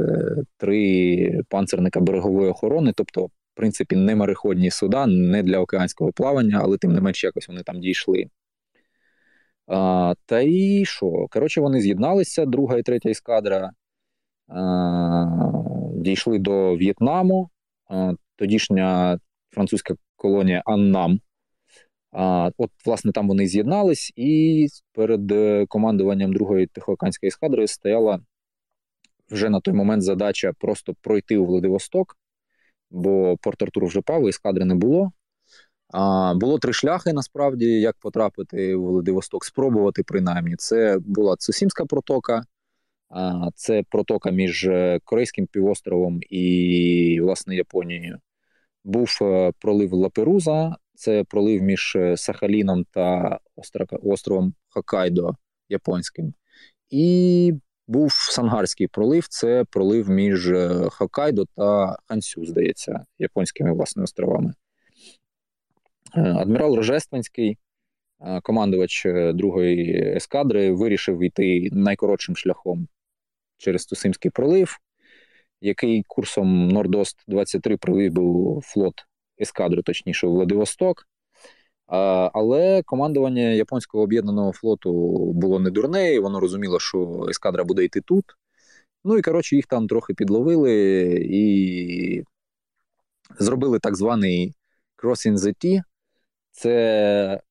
[0.57, 6.93] три панцерника берегової охорони, тобто, принципі, не мореходні суда, не для океанського плавання, але тим
[6.93, 8.25] не менш якось вони там дійшли.
[9.67, 11.27] А, Та і що?
[11.29, 13.71] Коротше, вони з'єдналися, друга і третя ескадра.
[15.95, 17.49] Дійшли до В'єтнаму.
[18.35, 21.19] Тодішня французька колонія Аннам.
[22.11, 28.19] А, От, власне, там вони з'єднались, і перед е, командуванням другої Тихоокеанської ескадри стояла
[29.29, 32.17] вже на той момент задача просто пройти у Владивосток,
[32.89, 35.11] бо Порт Артур вже пав, і ескадри не було.
[35.93, 40.55] А, Було три шляхи насправді, як потрапити у Владивосток, спробувати принаймні.
[40.57, 42.43] Це була Цусімська протока,
[43.09, 48.19] а, це протока між е, Корейським півостровом і, власне, Японією
[48.87, 53.39] був е, пролив Лаперуза, це пролив між е, Сахаліном та
[54.03, 55.35] островом Хоккайдо
[55.69, 56.33] японським.
[56.89, 57.53] І
[57.87, 59.27] був Сангарський пролив.
[59.27, 64.53] Це пролив між е, Хоккайдо та Хансю, здається, японськими власне островами.
[66.15, 67.57] Е, адмірал Рожественський,
[68.21, 72.87] е, командувач другої ескадри, вирішив йти найкоротшим шляхом
[73.57, 74.77] через Тусимський пролив,
[75.61, 78.93] який курсом Нордост 23 провів був флот
[79.41, 81.07] ескадри, точніше, у Владивосток.
[81.87, 84.91] Але командування японського об'єднаного флоту
[85.33, 88.25] було не дурне, і воно розуміло, що ескадра буде йти тут.
[89.03, 90.73] Ну і коротше, їх там трохи підловили
[91.29, 92.23] і
[93.39, 94.53] зробили так званий
[95.03, 95.81] Crossing the T.
[96.51, 97.41] Це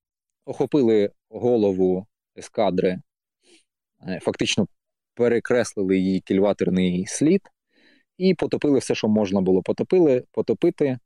[0.44, 2.06] охопили голову
[2.36, 3.00] ескадри,
[4.08, 4.68] е, фактично
[5.14, 7.42] перекреслили її кільватерний слід
[8.18, 10.98] і потопили все, що можна було потопили, потопити.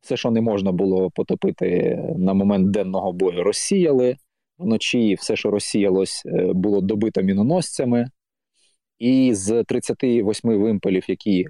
[0.00, 4.16] Все, що не можна було потопити на момент денного бою, розсіяли.
[4.58, 8.10] Вночі все, що розсіялось, е, було добито міноносцями.
[8.98, 11.46] І з 38 вимпелів, які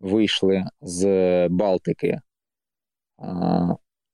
[0.00, 2.20] вийшли з Балтики,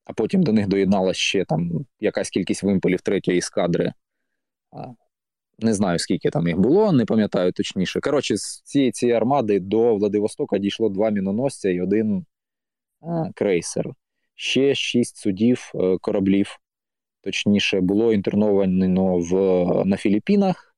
[0.04, 3.92] а потім до них доєдналася ще там якась кількість вимпелів третьої ескадри.
[5.58, 8.00] Не знаю, скільки там їх було, не пам'ятаю точніше.
[8.00, 12.26] Коротше, з цієї цієї армади до Владивостока дійшло два міноносця і один
[13.34, 13.90] крейсер.
[14.34, 16.58] Ще шість судів е, кораблів,
[17.20, 19.34] точніше, було інтерновано в,
[19.84, 20.76] на Філіппінах,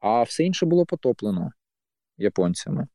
[0.00, 1.50] а все інше було потоплено
[2.18, 2.86] японцями.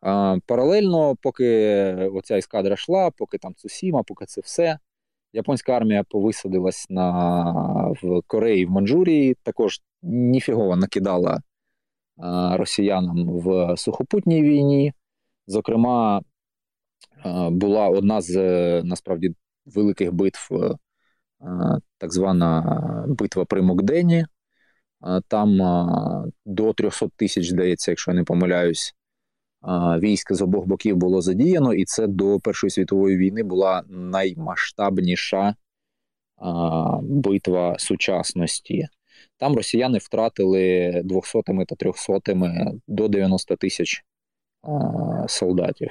[0.00, 4.78] А, Паралельно, поки оця ескадра йшла, поки там Цусіма, поки це все,
[5.32, 11.42] японська армія повисадилась на, в Кореї в Манчжурії, також ніфігово накидала
[12.16, 14.92] а, росіянам в сухопутній війні.
[15.46, 16.22] Зокрема,
[17.50, 18.36] була одна з
[18.82, 19.34] насправді
[19.66, 20.76] великих битв, е,
[21.98, 24.26] так звана битва при Мокдені.
[25.28, 25.58] Там
[26.46, 28.94] до 300 тисяч, здається, якщо я не помиляюсь,
[29.98, 35.54] військ з обох боків було задіяно, і це до Першої світової війни була наймасштабніша
[37.02, 38.88] битва сучасності.
[39.36, 42.20] Там росіяни втратили 200 та 300
[42.86, 44.04] до 90 тисяч
[45.28, 45.90] солдатів.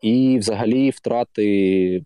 [0.00, 2.04] І взагалі втрати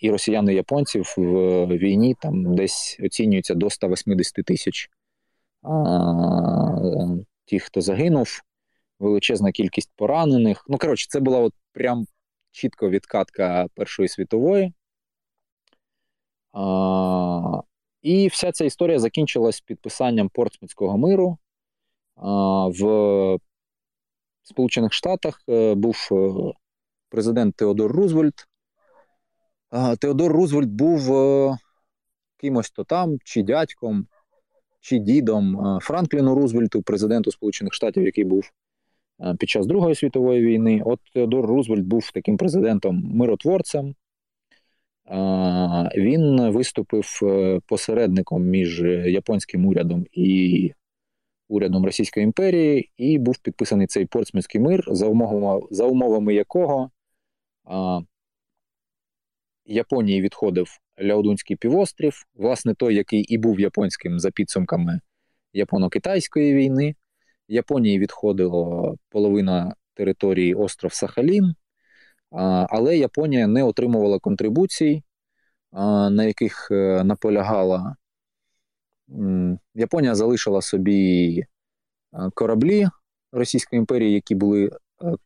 [0.00, 4.90] і росіян і японців в війні там десь оцінюються до 180 тисяч
[7.44, 8.40] тих, хто загинув,
[8.98, 10.64] величезна кількість поранених.
[10.68, 12.06] Ну, коротше, це була от прям
[12.50, 14.72] чітко відкатка Першої світової.
[16.52, 17.60] А,
[18.02, 21.38] І вся ця історія закінчилась підписанням Портсмутського миру.
[22.16, 23.38] А, В
[24.42, 26.52] Сполучених Штатах е, був е,
[27.10, 28.46] президент Теодор Рузвельт.
[30.00, 31.56] Теодор Рузвельт був е,
[32.36, 34.06] кимось то там, чи дядьком,
[34.80, 38.50] чи дідом Франкліну Рузвельту, президенту Сполучених Штатів, який був
[39.20, 40.82] е, під час Другої світової війни.
[40.84, 43.94] От Теодор Рузвельт був таким президентом миротворцем.
[45.96, 50.72] Він виступив е, посередником між японським урядом і
[51.48, 56.90] урядом Російської імперії, і був підписаний цей Портсмутський мир, за умовами, за умовами якого
[59.64, 60.68] Японії відходив
[61.02, 65.00] Ляодунський півострів, власне, той, який і був японським за підсумками
[65.54, 66.94] Японо-Китайської війни.
[67.48, 71.54] Японії відходила половина території остров Сахалін,
[72.70, 75.02] але Японія не отримувала контрибуцій,
[76.10, 77.96] на яких е, наполягала.
[79.74, 81.46] Японія залишила собі е,
[82.34, 82.88] кораблі
[83.32, 84.70] Російської імперії, які були е,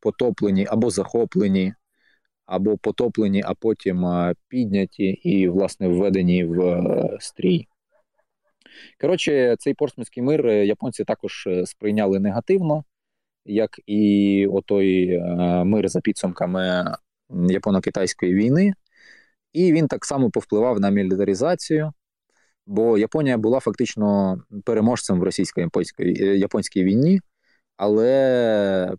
[0.00, 1.74] потоплені або захоплені
[2.46, 4.06] або потоплені, а потім
[4.48, 7.66] підняті і, власне, введені в е, стрій.
[9.00, 12.84] Коротше, цей портсмутський мир е, японці також е, сприйняли негативно,
[13.44, 15.20] як і отой
[15.64, 16.94] мир за підсумками
[17.30, 18.72] Японо-Китайської війни,
[19.52, 21.92] і він так само повпливав на мілітаризацію,
[22.66, 27.20] бо Японія була фактично переможцем в російсько-японській війні,
[27.76, 28.96] але,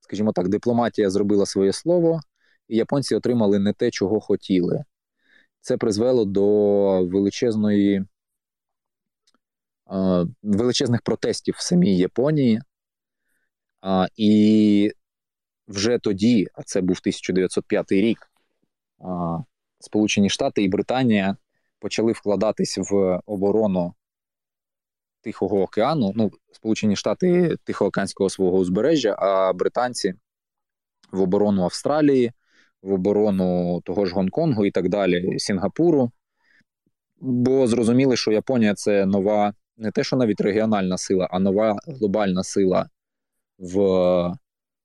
[0.00, 2.20] скажімо так, дипломатія зробила своє слово,
[2.70, 4.84] і японці отримали не те, чого хотіли.
[5.60, 6.44] Це призвело до
[7.06, 8.04] величезної
[10.42, 12.60] величезних протестів в самій Японії.
[14.16, 14.92] І
[15.68, 18.30] вже тоді, а це був 1905 рік,
[19.78, 21.36] Сполучені Штати і Британія
[21.78, 23.94] почали вкладатись в оборону
[25.20, 26.12] Тихого океану.
[26.16, 30.14] Ну, Сполучені Штати Тихоокеанського свого узбережжя, а британці
[31.12, 32.32] в оборону Австралії,
[32.82, 36.10] в оборону того ж Гонконгу і так далі, Сінгапуру,
[37.20, 42.44] бо зрозуміли, що Японія це нова не те, що навіть регіональна сила, а нова глобальна
[42.44, 42.88] сила
[43.58, 43.76] в,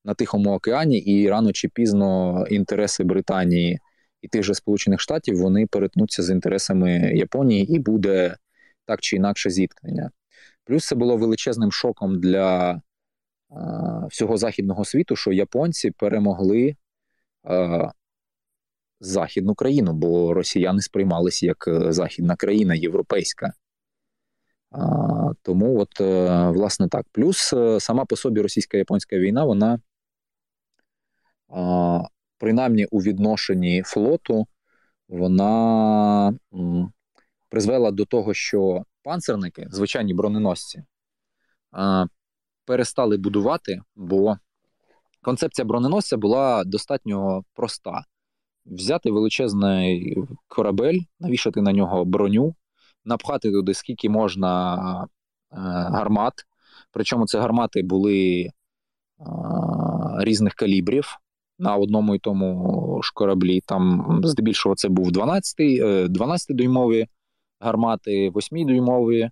[0.06, 3.80] на Тихому океані, і рано чи пізно інтереси Британії
[4.22, 8.36] і тих же Сполучених Штатів вони перетнуться з інтересами Японії, і буде
[8.86, 10.12] так чи інакше зіткнення.
[10.64, 12.82] Плюс це було величезним шоком для
[13.50, 16.76] а, всього західного світу, що японці перемогли
[17.46, 17.91] а,
[19.00, 23.54] західну країну, бо росіяни сприймалися як е, західна країна, європейська.
[24.72, 27.06] А, Тому, от, е, власне, так.
[27.12, 29.80] Плюс е, сама по собі російсько-японська війна, вона,
[31.50, 32.02] а,
[32.38, 34.48] принаймні у відношенні флоту,
[35.08, 36.91] вона м,
[37.50, 40.84] призвела до того, що панцерники, звичайні броненосці,
[42.66, 44.38] перестали будувати, бо
[45.26, 48.03] концепція броненосця була достатньо проста
[48.65, 50.17] взяти величезний
[50.47, 52.55] корабель, навішати на нього броню,
[53.05, 55.07] напхати туди скільки можна е,
[55.91, 56.34] гармат.
[56.91, 58.51] Причому це гармати були е,
[60.19, 61.17] різних калібрів
[61.59, 63.61] на одному і тому ж кораблі.
[63.61, 67.07] Там, здебільшого, це був 12 12-дюймові
[67.59, 69.30] гармати, 8-дюймові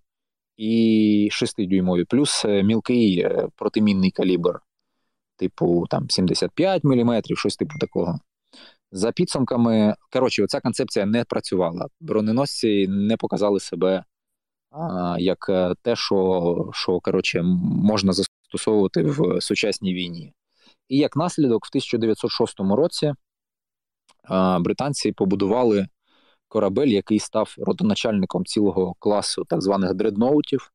[0.58, 4.60] і 6-дюймові, плюс е, мілкий протимінний калібр,
[5.38, 8.20] типу там 75 мм, щось типу такого.
[8.92, 11.88] За підсумками, коротше, ця концепція не працювала.
[12.00, 14.04] Броненосці не показали себе
[14.74, 20.34] а, як е, те, що що коротше, можна застосовувати в сучасній війні.
[20.90, 23.14] І як наслідок, в 1906 році
[24.24, 25.88] а, британці побудували
[26.48, 30.73] корабель, який став родоначальником цілого класу так званих дредноутів.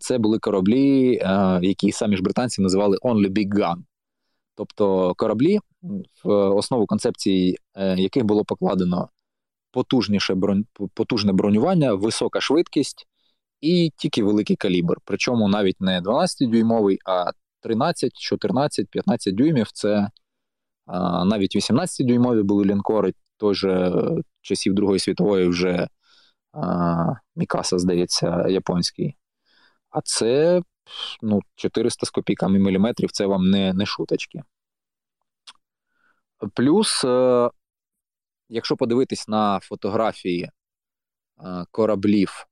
[0.00, 1.20] Це були кораблі,
[1.62, 3.76] які самі ж британці називали Only Big Gun.
[4.54, 5.58] Тобто кораблі,
[6.24, 9.08] в основу концепції е, яких було покладено
[9.70, 13.06] потужніше бронь, потужне бронювання, висока швидкість
[13.60, 14.96] і тільки великий калібр.
[15.04, 17.30] Причому навіть не 12-дюймовий, а
[17.60, 20.08] 13, 14, 15 дюймів це
[21.24, 23.92] навіть 18-дюймові були лінкори той же
[24.40, 25.88] часів Другої світової вже
[27.36, 29.16] Мікаса, здається, японський.
[29.92, 30.62] А це
[31.22, 34.42] ну, 400 з копійками міліметрів це вам не, не шуточки.
[36.54, 37.50] Плюс, е,
[38.48, 40.50] якщо подивитись на фотографії е,
[41.70, 42.46] кораблів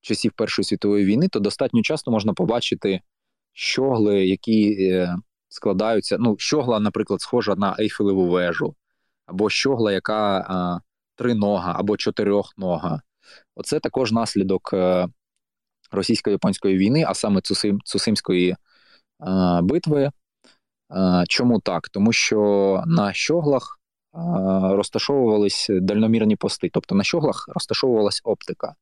[0.00, 3.00] часів Першої світової війни, то достатньо часто можна побачити
[3.52, 5.16] щогли, які е,
[5.48, 6.16] складаються.
[6.20, 8.74] Ну, щогла, наприклад, схожа на Ейфелеву вежу,
[9.26, 10.80] або щогла, яка
[11.14, 13.00] тринога, або чотирьохнога.
[13.54, 14.74] Оце також наслідок
[15.96, 18.56] російсько-японської війни, а саме Цусим, Цусимської
[19.62, 20.10] битви.
[21.28, 21.88] Чому так?
[21.88, 23.80] Тому що на щоглах
[24.62, 28.74] розташовувались дальномірні пости, тобто на щоглах розташовувалась оптика.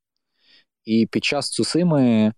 [0.84, 2.32] І під час Цусими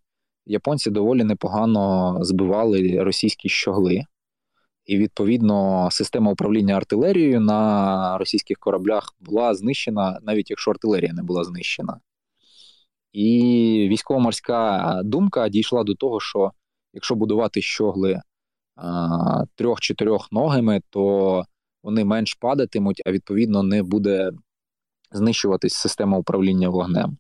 [0.47, 4.05] японці доволі непогано збивали російські щогли.
[4.85, 11.45] І, відповідно, система управління артилерією на російських кораблях була знищена, навіть якщо артилерія не була
[11.45, 12.01] знищена.
[13.17, 16.53] І військово-морська думка дійшла до того, що
[16.93, 18.21] якщо будувати щогли
[19.55, 21.45] трьох-чотирьох ногами, то
[21.83, 24.31] вони менш падатимуть, а відповідно не буде
[25.11, 27.19] знищуватись система управління вогнем.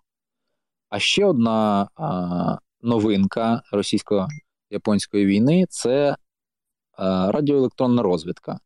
[0.89, 6.17] А ще одна а, новинка російсько-японської війни це
[6.93, 8.59] а, радіоелектронна розвідка.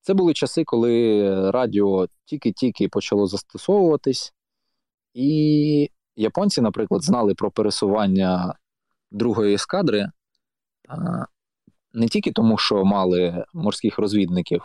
[0.00, 4.32] Це були часи, коли радіо тільки-тільки почало застосовуватись,
[5.14, 8.54] і японці, наприклад, знали про пересування
[9.10, 10.10] другої ескадри
[11.92, 14.62] не тільки тому, що мали морських розвідників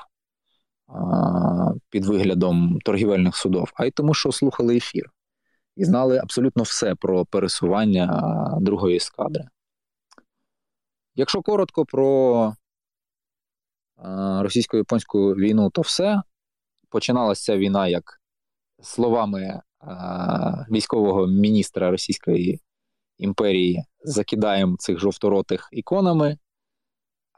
[1.89, 5.11] під виглядом торгівельних судов, а й тому, що слухали ефір
[5.75, 9.43] і знали абсолютно все про пересування другої ескадри.
[11.15, 12.53] Якщо коротко про
[14.41, 16.21] російсько-японську війну, то все.
[16.89, 18.21] Починалася ця війна як
[18.81, 19.61] словами
[20.71, 22.59] військового міністра Російської
[23.17, 26.37] імперії закидаємо цих жовторотих іконами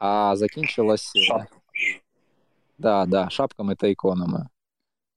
[0.04, 1.42] а закінчилась Шап.
[2.78, 4.46] да, да, шапками та іконами.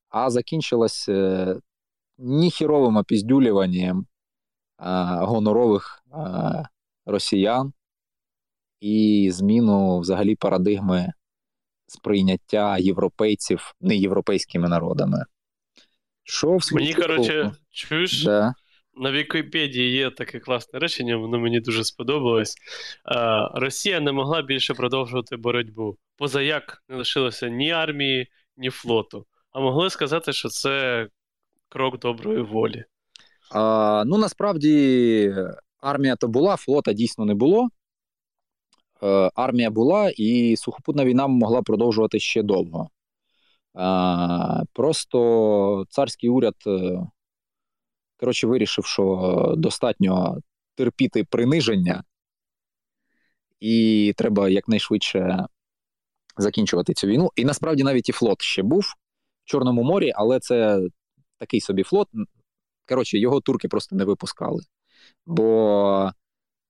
[0.09, 1.55] А закінчилась е,
[2.17, 4.05] ніхіровим опіздюлюванням
[5.21, 6.03] гонорових
[7.05, 7.73] росіян
[8.79, 11.13] і зміну взагалі парадигми
[11.87, 15.25] сприйняття європейців неєвропейськими народами.
[16.27, 18.23] Що в Мені, коротше, чуєш?
[18.23, 18.53] Да
[18.97, 22.55] на Вікіпедії є таке класне речення, воно мені дуже сподобалось.
[23.53, 25.97] Росія не могла більше продовжувати боротьбу.
[26.17, 29.25] Поза як не лишилося ні армії, ні флоту.
[29.51, 31.07] А могли сказати, що це
[31.69, 32.83] крок доброї волі.
[33.51, 35.35] А, Ну насправді
[35.81, 37.69] армія то була, флота дійсно не було.
[39.03, 42.89] Е, армія була, і сухопутна війна могла продовжувати ще довго.
[44.73, 46.99] Просто царський уряд, е,
[48.19, 50.37] коротше, вирішив, що достатньо
[50.75, 52.03] терпіти приниження,
[53.59, 55.45] і треба якнайшвидше
[56.37, 57.29] закінчувати цю війну.
[57.35, 60.87] І насправді навіть і флот ще був в Чорному морі, але це
[61.37, 62.07] такий собі флот.
[62.87, 64.63] Коротше, його турки просто не випускали.
[65.25, 66.11] Бо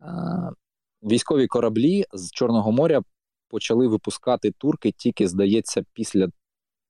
[0.01, 0.05] е,
[1.03, 3.01] військові кораблі з Чорного моря
[3.47, 6.29] почали випускати турки тільки, здається, після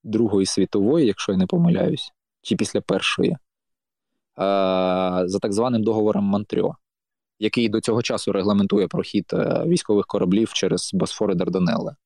[0.06, 3.36] Другої світової, якщо я не помиляюсь, чи після першої,
[5.26, 6.76] за так званим договором Монтрьо,
[7.38, 11.96] який до цього часу регламентує прохід е, військових кораблів через Босфори Дарданелли.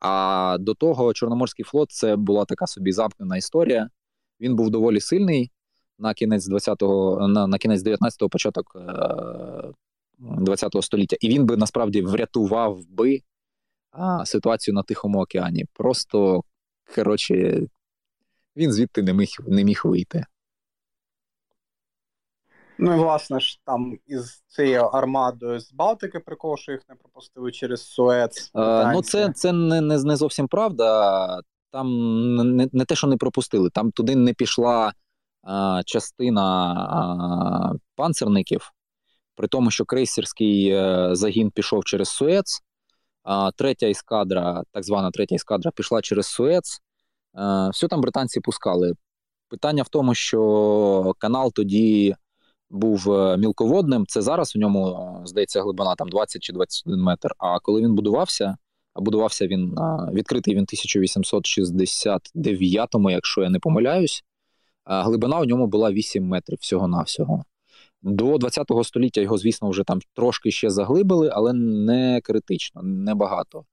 [0.00, 3.90] А до того Чорноморський флот це була така собі замкнена історія.
[4.40, 5.50] Він був доволі сильний
[5.98, 8.76] на кінець 20-го, на, на кінець 19-го, початок
[10.20, 13.20] 20-го е, століття, і він би насправді врятував би
[14.24, 15.64] ситуацію на Тихому океані.
[15.72, 16.42] Просто
[16.94, 17.60] коротше,
[18.56, 20.24] він звідти не міг не міг вийти.
[22.82, 27.52] Ну і власне ж там із цією армадою з Балтики, прикол, що їх не пропустили
[27.52, 28.50] через Суец.
[28.54, 31.40] А, ну, це це не, не не, зовсім правда.
[31.70, 31.86] Там
[32.56, 34.92] не не те, що не пропустили, там туди не пішла
[35.42, 38.72] а, частина а, панцерників,
[39.34, 42.69] при тому, що крейсерський е, загін пішов через Суец, а
[43.56, 46.78] третя ескадра, так звана третя ескадра, пішла через Суец.
[47.72, 48.92] Все там британці пускали.
[49.48, 52.14] Питання в тому, що канал тоді
[52.70, 54.06] був е, мілководним.
[54.06, 57.30] Це зараз в ньому е, здається глибина там 20 чи 21 метр.
[57.38, 58.56] А коли він будувався,
[58.94, 59.74] а будувався він
[60.12, 64.24] відкритий він 1869-му, якщо я не помиляюсь.
[64.84, 67.44] Глибина у ньому була 8 метрів всього-навсього.
[68.02, 73.64] До 20 століття його, звісно, вже там трошки ще заглибили, але не критично, не багато.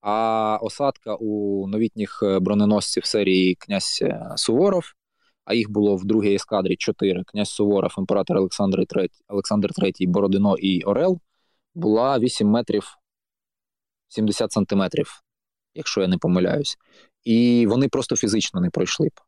[0.00, 4.04] А осадка у новітніх е, броненосців серії князь
[4.36, 4.84] Суворов
[5.44, 10.56] а їх було в другій ескадрі чотири: князь Суворов, імператор Олександр III, Олександр III, Бородино
[10.58, 11.20] і Орел,
[11.74, 12.86] була 8 метрів
[14.08, 15.22] 70 сантиметрів,
[15.74, 16.76] якщо я не помиляюсь.
[17.24, 19.20] І вони просто фізично не пройшли б.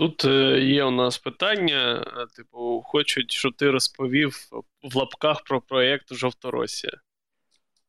[0.00, 4.36] Тут е, є у нас питання: е, типу, хочуть, щоб ти розповів
[4.82, 6.92] в лапках про проєкт Жовторосія.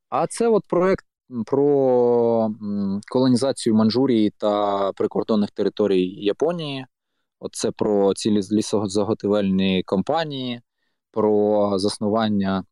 [0.09, 1.05] А це от проєкт
[1.45, 2.49] про
[3.12, 6.86] колонізацію Манчжурії та прикордонних територій Японії.
[7.39, 10.62] Оце про ці лісозаготівельні компанії,
[11.12, 12.64] про заснування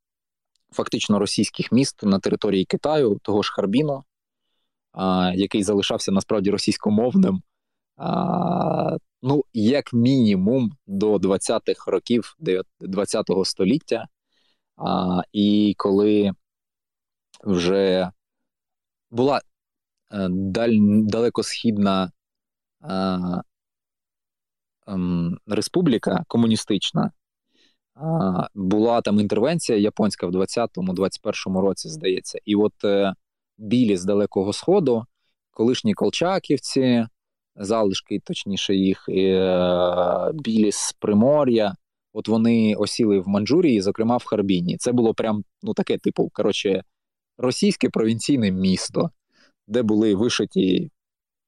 [0.72, 4.04] фактично російських міст на території Китаю, того ж Харбіну,
[5.34, 7.42] який залишався насправді російськомовним.
[9.22, 12.36] А, ну, як мінімум до 20-х років
[12.82, 14.08] 20-го століття.
[14.78, 16.32] А, І коли
[17.44, 18.12] вже
[19.12, 19.42] була
[20.12, 22.12] е, даль, далекосхідна
[22.84, 22.94] е,
[24.88, 24.98] е,
[25.48, 27.12] республіка комуністична, е,
[28.56, 33.14] була там інтервенція японська в 20-21 році, здається, і от е,
[33.58, 35.06] білі з Далекого Сходу,
[35.52, 37.08] колишні колчаківці,
[37.56, 41.74] залишки, точніше, їх е, білі з Примор'я.
[42.14, 44.78] От вони осіли в Манчжурії, зокрема в Харбіні.
[44.78, 46.84] Це було прям ну таке, типу, коротше,
[47.38, 49.10] російське провінційне місто,
[49.68, 50.92] де були вишиті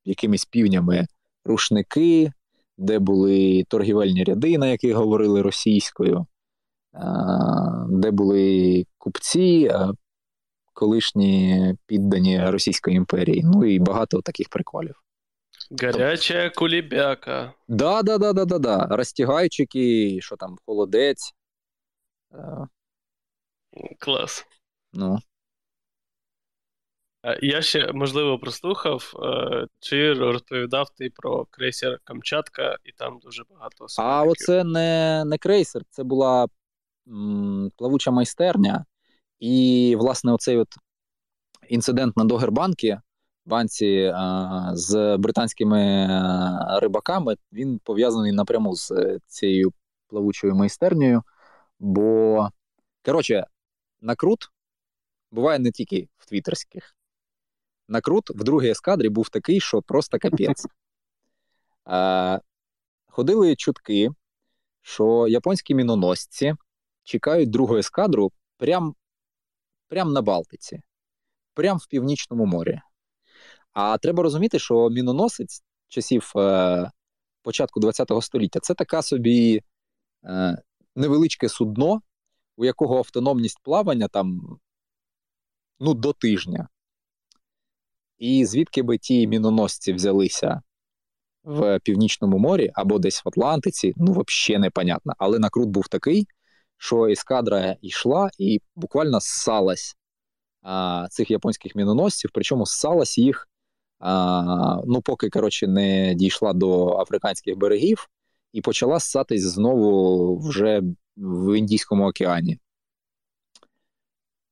[0.05, 1.07] якимись півнями
[1.45, 2.31] рушники,
[2.77, 6.25] де були торгівельні ряди, на яких говорили російською,
[7.89, 9.71] де були купці,
[10.73, 13.41] колишні піддані Російської імперії.
[13.43, 14.95] Ну і багато таких приколів.
[15.79, 17.53] Гаряча кулібяка.
[17.67, 18.87] Да, да, да, да, да, да.
[18.91, 21.33] Розтягайчики, що там, холодець.
[23.99, 24.45] Клас.
[24.93, 25.19] Ну.
[27.25, 33.43] Е, я ще, можливо, прослухав, е, чи розповідав ти про крейсер Камчатка, і там дуже
[33.49, 36.47] багато А оце не не крейсер, це була
[37.07, 38.85] м, плавуча майстерня.
[39.39, 40.67] І, власне, оцей от
[41.69, 42.97] інцидент на Догербанкі,
[43.45, 46.07] банці а, з британськими
[46.81, 49.73] рибаками, він пов'язаний напряму з цією
[50.07, 51.23] плавучою майстернею.
[51.79, 52.49] Бо,
[53.05, 53.45] коротше,
[54.01, 54.49] накрут
[55.31, 56.95] буває не тільки в твіттерських
[57.91, 60.65] накрут в другій ескадрі був такий, що просто капець.
[63.07, 64.09] Ходили чутки,
[64.81, 66.55] що японські міноносці
[67.03, 68.95] чекають другу ескадру прямо
[69.87, 70.81] прям на Балтиці,
[71.53, 72.81] прямо в Північному морі.
[73.73, 76.91] А треба розуміти, що міноносець часів е,
[77.41, 79.61] початку ХХ століття це така собі
[80.25, 80.57] е,
[80.95, 82.01] невеличке судно,
[82.57, 84.57] у якого автономність плавання там
[85.79, 86.67] ну, до тижня.
[88.17, 90.61] І звідки би ті міноносці взялися
[91.43, 95.13] в Північному морі або десь в Атлантиці, ну, взагалі непонятно.
[95.17, 96.27] Але накрут був такий,
[96.77, 99.95] що ескадра йшла і буквально ссалась
[100.61, 103.47] а, цих японських міноносців, причому ссалась їх,
[104.85, 108.09] ну, поки коротше, не дійшла до африканських берегів,
[108.53, 110.81] і почала ссатись знову вже
[111.17, 112.59] в Індійському океані.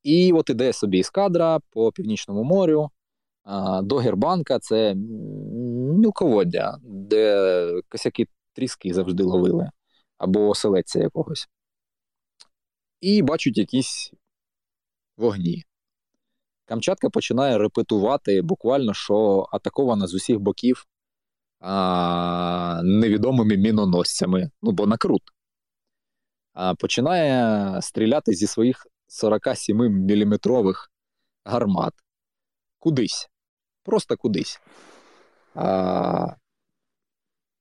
[0.02, 2.90] І от іде собі ескадра по Північному морю
[3.82, 4.94] до Гербанка це
[5.98, 9.70] мілководдя, де косяки тріски завжди ловили,
[10.18, 11.48] або оселедця якогось.
[13.00, 14.12] І бачать якісь
[15.16, 15.64] вогні.
[16.70, 20.86] Камчатка починає репетувати буквально, що атакована з усіх боків
[21.60, 25.22] а, невідомими міноносцями, ну бо накрут.
[26.52, 28.86] А, Починає стріляти зі своїх
[29.22, 30.74] 47-мм
[31.44, 31.92] гармат.
[32.78, 33.28] Кудись.
[33.82, 34.60] Просто кудись.
[35.54, 36.36] А,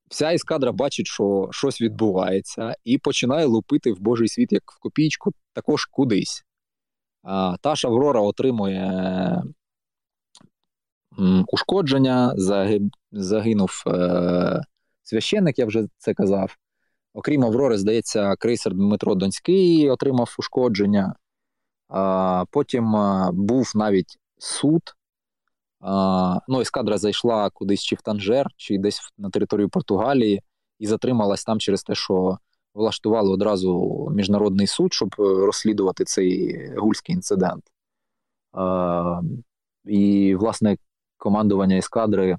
[0.09, 5.31] Вся ескадра бачить, що щось відбувається, і починає лупити в Божий світ, як в копійку,
[5.53, 6.45] також кудись.
[7.61, 9.43] Та ж Аврора отримує
[11.47, 12.33] ушкодження,
[13.11, 14.61] загинув е,
[15.03, 16.55] священник, я вже це казав.
[17.13, 21.15] Окрім Аврори, здається, крейсер Дмитро Донський отримав ушкодження.
[22.51, 22.95] Потім
[23.33, 24.81] був навіть суд.
[26.47, 30.41] Ну, Ескадра зайшла кудись чи в Танжер, чи десь на територію Португалії,
[30.79, 32.37] і затрималась там через те, що
[32.73, 37.63] влаштували одразу міжнародний суд, щоб е, розслідувати цей гульський інцидент.
[39.85, 40.77] І, власне,
[41.17, 42.37] командування ескадри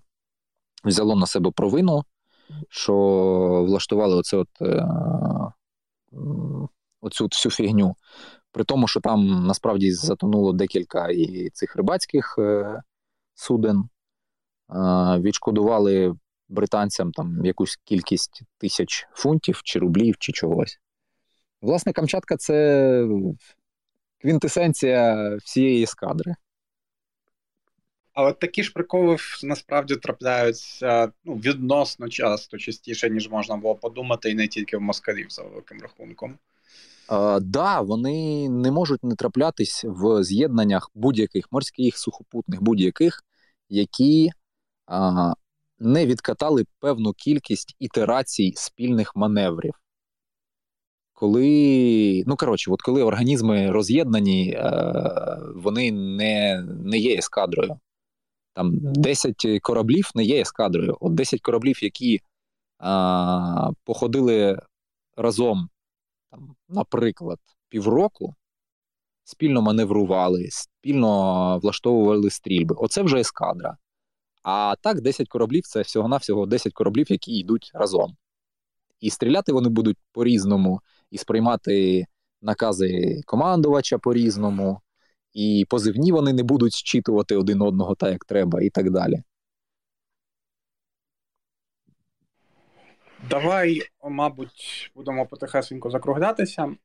[0.84, 2.04] взяло на себе провину,
[2.68, 2.94] що
[3.68, 4.86] влаштували оце от, е,
[7.00, 7.94] оцю всю фігню.
[8.52, 12.82] При тому, що там насправді затонуло декілька і цих рибацьких е,
[13.34, 13.84] суден,
[15.18, 16.16] відшкодували
[16.50, 20.80] британцям там якусь кількість тисяч фунтів чи рублів, чи чогось.
[21.62, 23.06] Власне, Камчатка це
[24.18, 26.34] квінтесенція всієї ескадри.
[28.12, 34.30] А от такі ж приколи насправді трапляються ну, відносно часто, частіше, ніж можна було подумати,
[34.30, 36.38] і не тільки в москалів за великим рахунком.
[37.08, 43.24] Так, да, вони не можуть не траплятись в з'єднаннях будь-яких морських, сухопутних, будь-яких,
[43.68, 44.30] які
[44.86, 45.32] а,
[45.80, 49.74] не відкатали певну кількість ітерацій спільних маневрів.
[51.12, 54.58] Коли, ну коротше, от коли організми роз'єднані,
[55.54, 57.78] вони не не є ескадрою.
[58.52, 60.96] Там 10 кораблів не є ескадрою.
[61.00, 62.20] От 10 кораблів, які
[62.78, 64.58] а, походили
[65.16, 65.68] разом
[66.30, 68.34] там, наприклад, півроку
[69.24, 72.74] спільно маневрували, спільно влаштовували стрільби.
[72.78, 73.76] Оце вже ескадра.
[74.42, 78.16] А так, 10 кораблів це всього-навсього 10 кораблів, які йдуть разом.
[79.00, 80.80] І стріляти вони будуть по-різному,
[81.10, 82.06] і сприймати
[82.42, 84.80] накази командувача по-різному,
[85.32, 89.22] і позивні вони не будуть зчитувати один одного так, як треба, і так далі.
[93.30, 96.76] Давай, мабуть, будемо потихесенько закруглятися.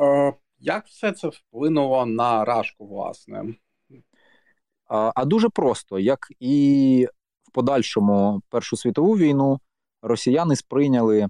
[0.00, 3.54] Е, Як все це вплинуло на Рашку, власне?
[4.88, 7.06] А, а дуже просто, як і
[7.42, 9.60] в подальшому Першу світову війну,
[10.02, 11.28] росіяни сприйняли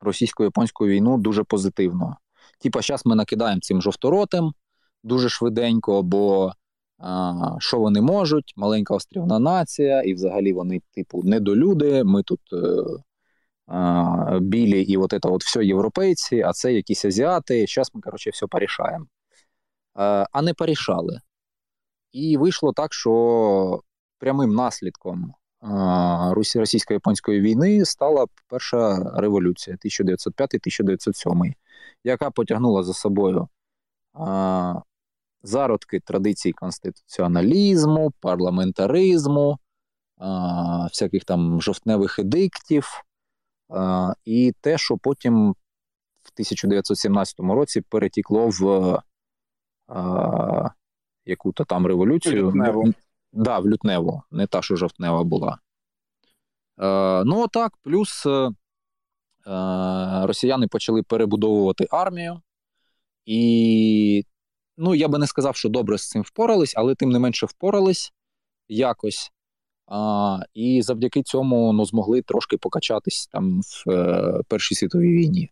[0.00, 2.16] російсько-японську війну дуже позитивно.
[2.60, 4.52] Типа, зараз ми накидаємо цим жовторотим
[5.02, 6.52] дуже швиденько, бо
[6.98, 8.52] а, що вони можуть?
[8.56, 12.04] Маленька острівна нація, і взагалі вони, типу, недолюди.
[12.04, 12.40] Ми тут.
[12.52, 13.02] Е,
[14.40, 17.66] білі і от это вот все європейці, а це якісь азіати.
[17.68, 19.06] Зараз ми, коротше, все порішаємо.
[20.32, 21.20] А не порішали.
[22.16, 23.80] І вийшло так, що
[24.18, 25.34] прямим наслідком
[26.54, 31.52] російсько-японської війни стала перша революція 1905-1907,
[32.04, 33.48] яка потягнула за собою
[35.42, 39.58] зародки традицій конституціоналізму, парламентаризму,
[40.88, 43.02] всяких там жовтневих едиктів,
[44.24, 45.50] і те, що потім
[46.22, 49.00] в 1917 році перетікло в
[51.26, 52.46] яку-то там революцію.
[52.46, 52.84] Лютневу.
[53.32, 55.58] Да, в лютневу, не та, що жовтнева була.
[56.80, 58.50] Е, ну, так, плюс е,
[60.26, 62.40] росіяни почали перебудовувати армію,
[63.26, 64.24] і
[64.76, 68.12] ну, я би не сказав, що добре з цим впорались, але тим не менше впорались
[68.68, 69.32] якось.
[69.86, 75.50] А, І завдяки цьому ну, змогли трошки покачатись там в е, Першій світовій війні.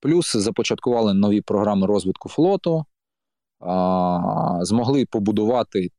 [0.00, 2.84] Плюс започаткували нові програми розвитку флоту,
[3.64, 5.90] а, змогли побудувати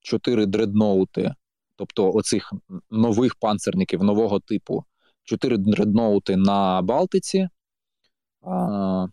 [0.00, 1.34] чотири дредноути,
[1.76, 2.52] тобто оцих
[2.90, 4.84] нових панцерників нового типу,
[5.24, 7.48] чотири дредноути на Балтиці,
[8.42, 9.06] а,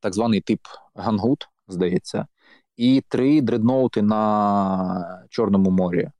[0.00, 0.60] так званий тип
[0.94, 2.26] Гангут, здається,
[2.76, 6.10] і три дредноути на Чорному морі.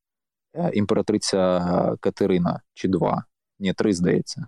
[0.54, 3.24] Е, імператриця Катерина чи два.
[3.58, 4.40] Ні, три, здається.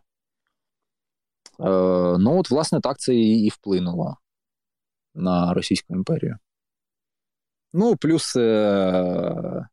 [1.60, 4.16] Е, Ну, от, власне, так це і, вплинуло
[5.16, 6.38] на Російську імперію.
[7.72, 9.68] Ну, плюс, е,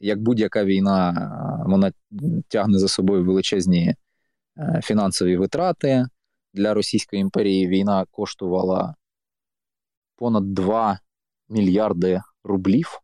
[0.00, 1.12] як будь-яка війна,
[1.66, 1.92] вона
[2.48, 3.94] тягне за собою величезні
[4.58, 6.06] е, фінансові витрати.
[6.52, 8.94] Для Російської імперії війна коштувала
[10.16, 10.98] понад 2
[11.48, 13.00] мільярди рублів,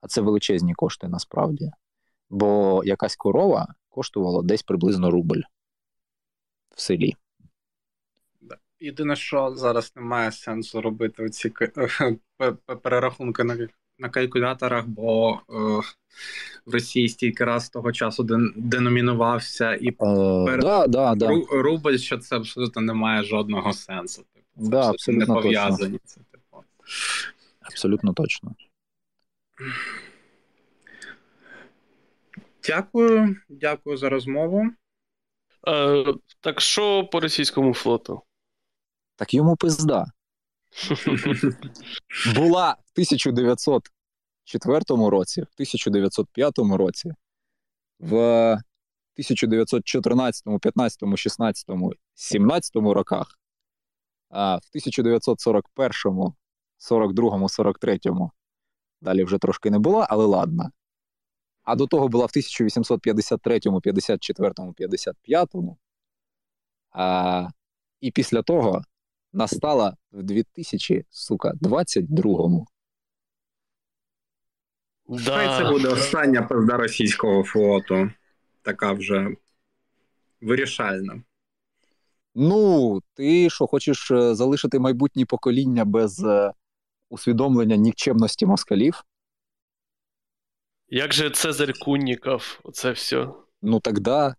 [0.00, 1.70] а це величезні кошти насправді.
[2.30, 5.42] Бо якась корова коштувала десь приблизно рубль
[6.74, 7.14] в селі.
[8.82, 11.52] Єдине, що зараз немає сенсу робити ці
[12.82, 13.68] перерахунки на
[13.98, 15.54] на калькуляторах, бо е,
[16.66, 18.26] в Росії стільки раз того часу
[18.56, 19.92] деномінувався і е,
[20.46, 20.60] пер...
[20.60, 21.28] да, да, да.
[21.50, 24.22] рубль, що це абсолютно не має жодного сенсу.
[24.34, 25.98] Типу, да, абсолютно не пов'язані.
[26.04, 26.64] Це, типу.
[27.60, 28.54] Абсолютно точно.
[32.66, 34.70] Дякую, дякую за розмову.
[35.68, 36.04] Е,
[36.40, 38.22] Так що по російському флоту?
[39.16, 40.06] Так йому пизда.
[42.34, 47.12] Була в 1904 році, в 1905 році,
[48.00, 48.14] в
[49.14, 51.66] 1914, 15, 16,
[52.14, 53.38] 17 роках,
[54.30, 56.32] а в 1941,
[56.78, 57.98] 42, 43
[59.00, 60.70] далі вже трошки не була, але ладно.
[61.62, 65.48] А до того була в 1853, 54, 55.
[66.90, 67.48] А,
[68.00, 68.82] І після того
[69.32, 72.66] настала в 2022-му.
[75.08, 75.36] Да.
[75.36, 78.10] Хай це буде остання пизда російського флоту.
[78.62, 79.28] Така вже
[80.40, 81.22] вирішальна.
[82.34, 86.52] Ну, ти що, хочеш е, залишити майбутнє покоління без е,
[87.10, 89.02] усвідомлення нікчемності москалів?
[90.88, 93.28] Як же Цезарь Кунніков, оце все.
[93.62, 94.34] Ну так да.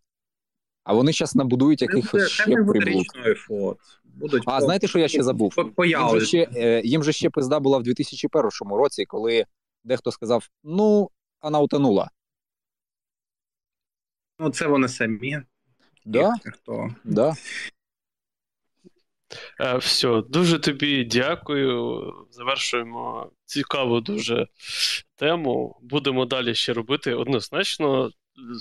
[0.83, 3.05] А вони зараз набудують якихось ще приблуд.
[3.37, 3.79] флот.
[4.13, 4.65] Будуть а, по...
[4.65, 5.55] знаєте, що я ще забув?
[5.77, 9.45] Їм же ще, е, їм же ще пизда була в 2001 році, коли
[9.83, 11.09] дехто сказав: ну,
[11.41, 12.09] вона утонула.
[14.39, 15.41] Ну, це вони самі.
[16.05, 16.33] Да?
[16.45, 16.95] Хто?
[17.03, 17.33] Да.
[19.59, 22.03] Е, все, дуже тобі дякую.
[22.29, 24.47] Завершуємо цікаву дуже
[25.15, 25.79] тему.
[25.81, 28.11] Будемо далі ще робити однозначно.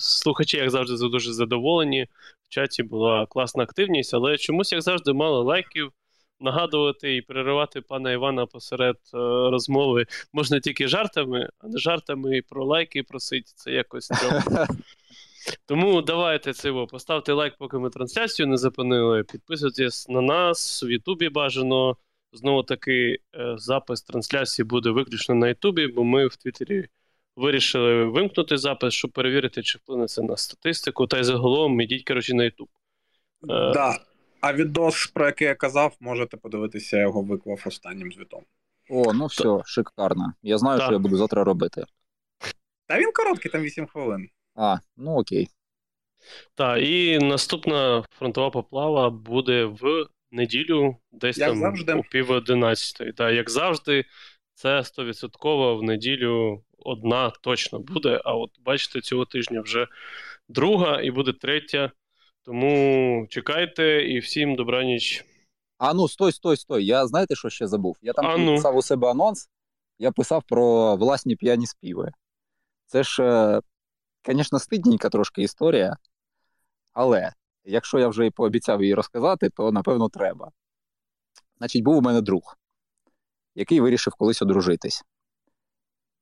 [0.00, 2.06] Слухачі, як завжди, дуже задоволені.
[2.42, 5.92] В чаті була класна активність, але чомусь, як завжди, мало лайків.
[6.40, 9.16] Нагадувати і переривати пана Івана посеред е,
[9.50, 13.48] розмови можна тільки жартами, а не жартами і про лайки просить.
[13.48, 14.10] Це якось
[15.66, 19.24] Тому давайте це поставте лайк, поки ми трансляцію не зупинили.
[19.24, 21.96] Підписуйтесь на нас в Ютубі бажано.
[22.34, 26.88] Знову таки, е, запис трансляції буде виключно на Ютубі, бо ми в Твіттері
[27.36, 31.06] вирішили вимкнути запис, щоб перевірити, чи вплине це на статистику.
[31.06, 32.68] Та й загалом ідіть, коротше, на Ютуб.
[33.42, 33.98] Е, да.
[34.40, 38.42] А відос, про який я казав, можете подивитися, я його виклав останнім звітом.
[38.90, 39.68] О, ну все, так.
[39.68, 40.32] шикарно.
[40.42, 40.86] Я знаю, так.
[40.86, 41.84] що я буду завтра робити.
[42.86, 44.28] Та він короткий, там 8 хвилин.
[44.54, 45.48] А, ну окей.
[46.54, 51.94] Так, і наступна фронтова поплава буде в неділю, десь як там завжди.
[51.94, 53.12] у пів одинадцятої.
[53.12, 54.04] Так, як завжди,
[54.54, 58.20] це 100% в неділю одна точно буде.
[58.24, 59.86] А от бачите, цього тижня вже
[60.48, 61.90] друга і буде третя.
[62.44, 65.24] Тому чекайте і всім добраніч.
[65.78, 66.86] А ну, стой, стой, стой.
[66.86, 67.96] Я знаєте, що ще забув?
[68.02, 68.54] Я там ну.
[68.54, 69.48] писав у себе анонс,
[69.98, 72.12] я писав про власні п'яні співи.
[72.86, 73.60] Це ж,
[74.26, 75.96] звісно, стидненька трошки історія.
[76.92, 77.32] Але
[77.64, 80.50] якщо я вже і пообіцяв її розказати, то напевно треба.
[81.58, 82.56] Значить, був у мене друг,
[83.54, 85.02] який вирішив колись одружитись.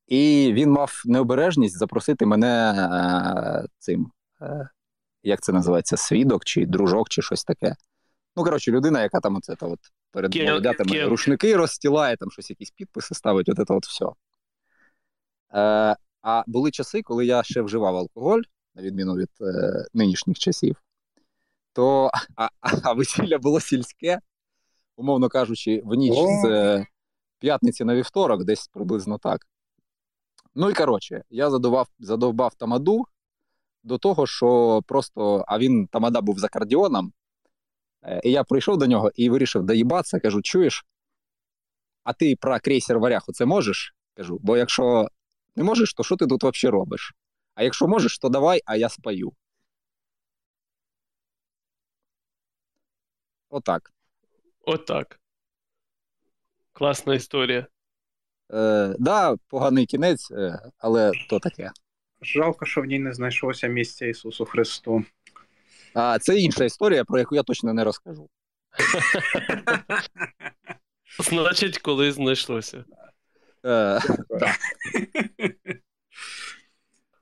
[0.07, 4.12] І він мав необережність запросити мене е, цим,
[4.43, 4.69] е,
[5.23, 7.77] як це називається, свідок чи дружок, чи щось таке.
[8.36, 9.78] Ну, коротше, людина, яка там оце, от
[10.11, 14.07] перед молодятами рушники розстілає, там щось якісь підписи ставить, от це от все.
[15.55, 18.40] Е, А були часи, коли я ще вживав алкоголь,
[18.74, 20.77] на відміну від е, нинішніх часів,
[21.73, 22.48] то а,
[22.82, 24.20] а весілля було сільське,
[24.97, 26.86] умовно кажучи, в ніч з е,
[27.40, 29.46] п'ятниці на вівторок, десь приблизно так.
[30.54, 33.04] Ну і коротше, я задував, задовбав тамаду
[33.82, 37.12] до того, що просто, а він тамада був за кардіоном,
[38.02, 40.20] Е, І я прийшов до нього і вирішив доїбатися.
[40.20, 40.84] Кажу, чуєш?
[42.04, 43.94] А ти про крейсер варяг це можеш?
[44.14, 45.08] Кажу, бо якщо
[45.56, 47.14] не можеш, то що ти тут взагалі робиш?
[47.54, 49.32] А якщо можеш, то давай, а я спою.
[53.48, 53.92] Отак.
[54.60, 55.20] Отак.
[56.81, 57.66] Класна історія.
[58.52, 61.70] Е, да, поганий кінець, е, але то таке.
[62.23, 65.05] Жалко, що в ній не знайшлося місця Ісусу Христу.
[65.94, 68.28] А це інша історія, про яку я точно не розкажу.
[71.19, 72.85] Значить, коли знайшлося.
[73.66, 74.01] Е,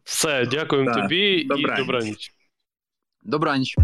[0.05, 1.78] Все, дякуємо Так, тобі і добраніч.
[1.86, 2.32] добраніч.
[3.22, 3.76] добраніч.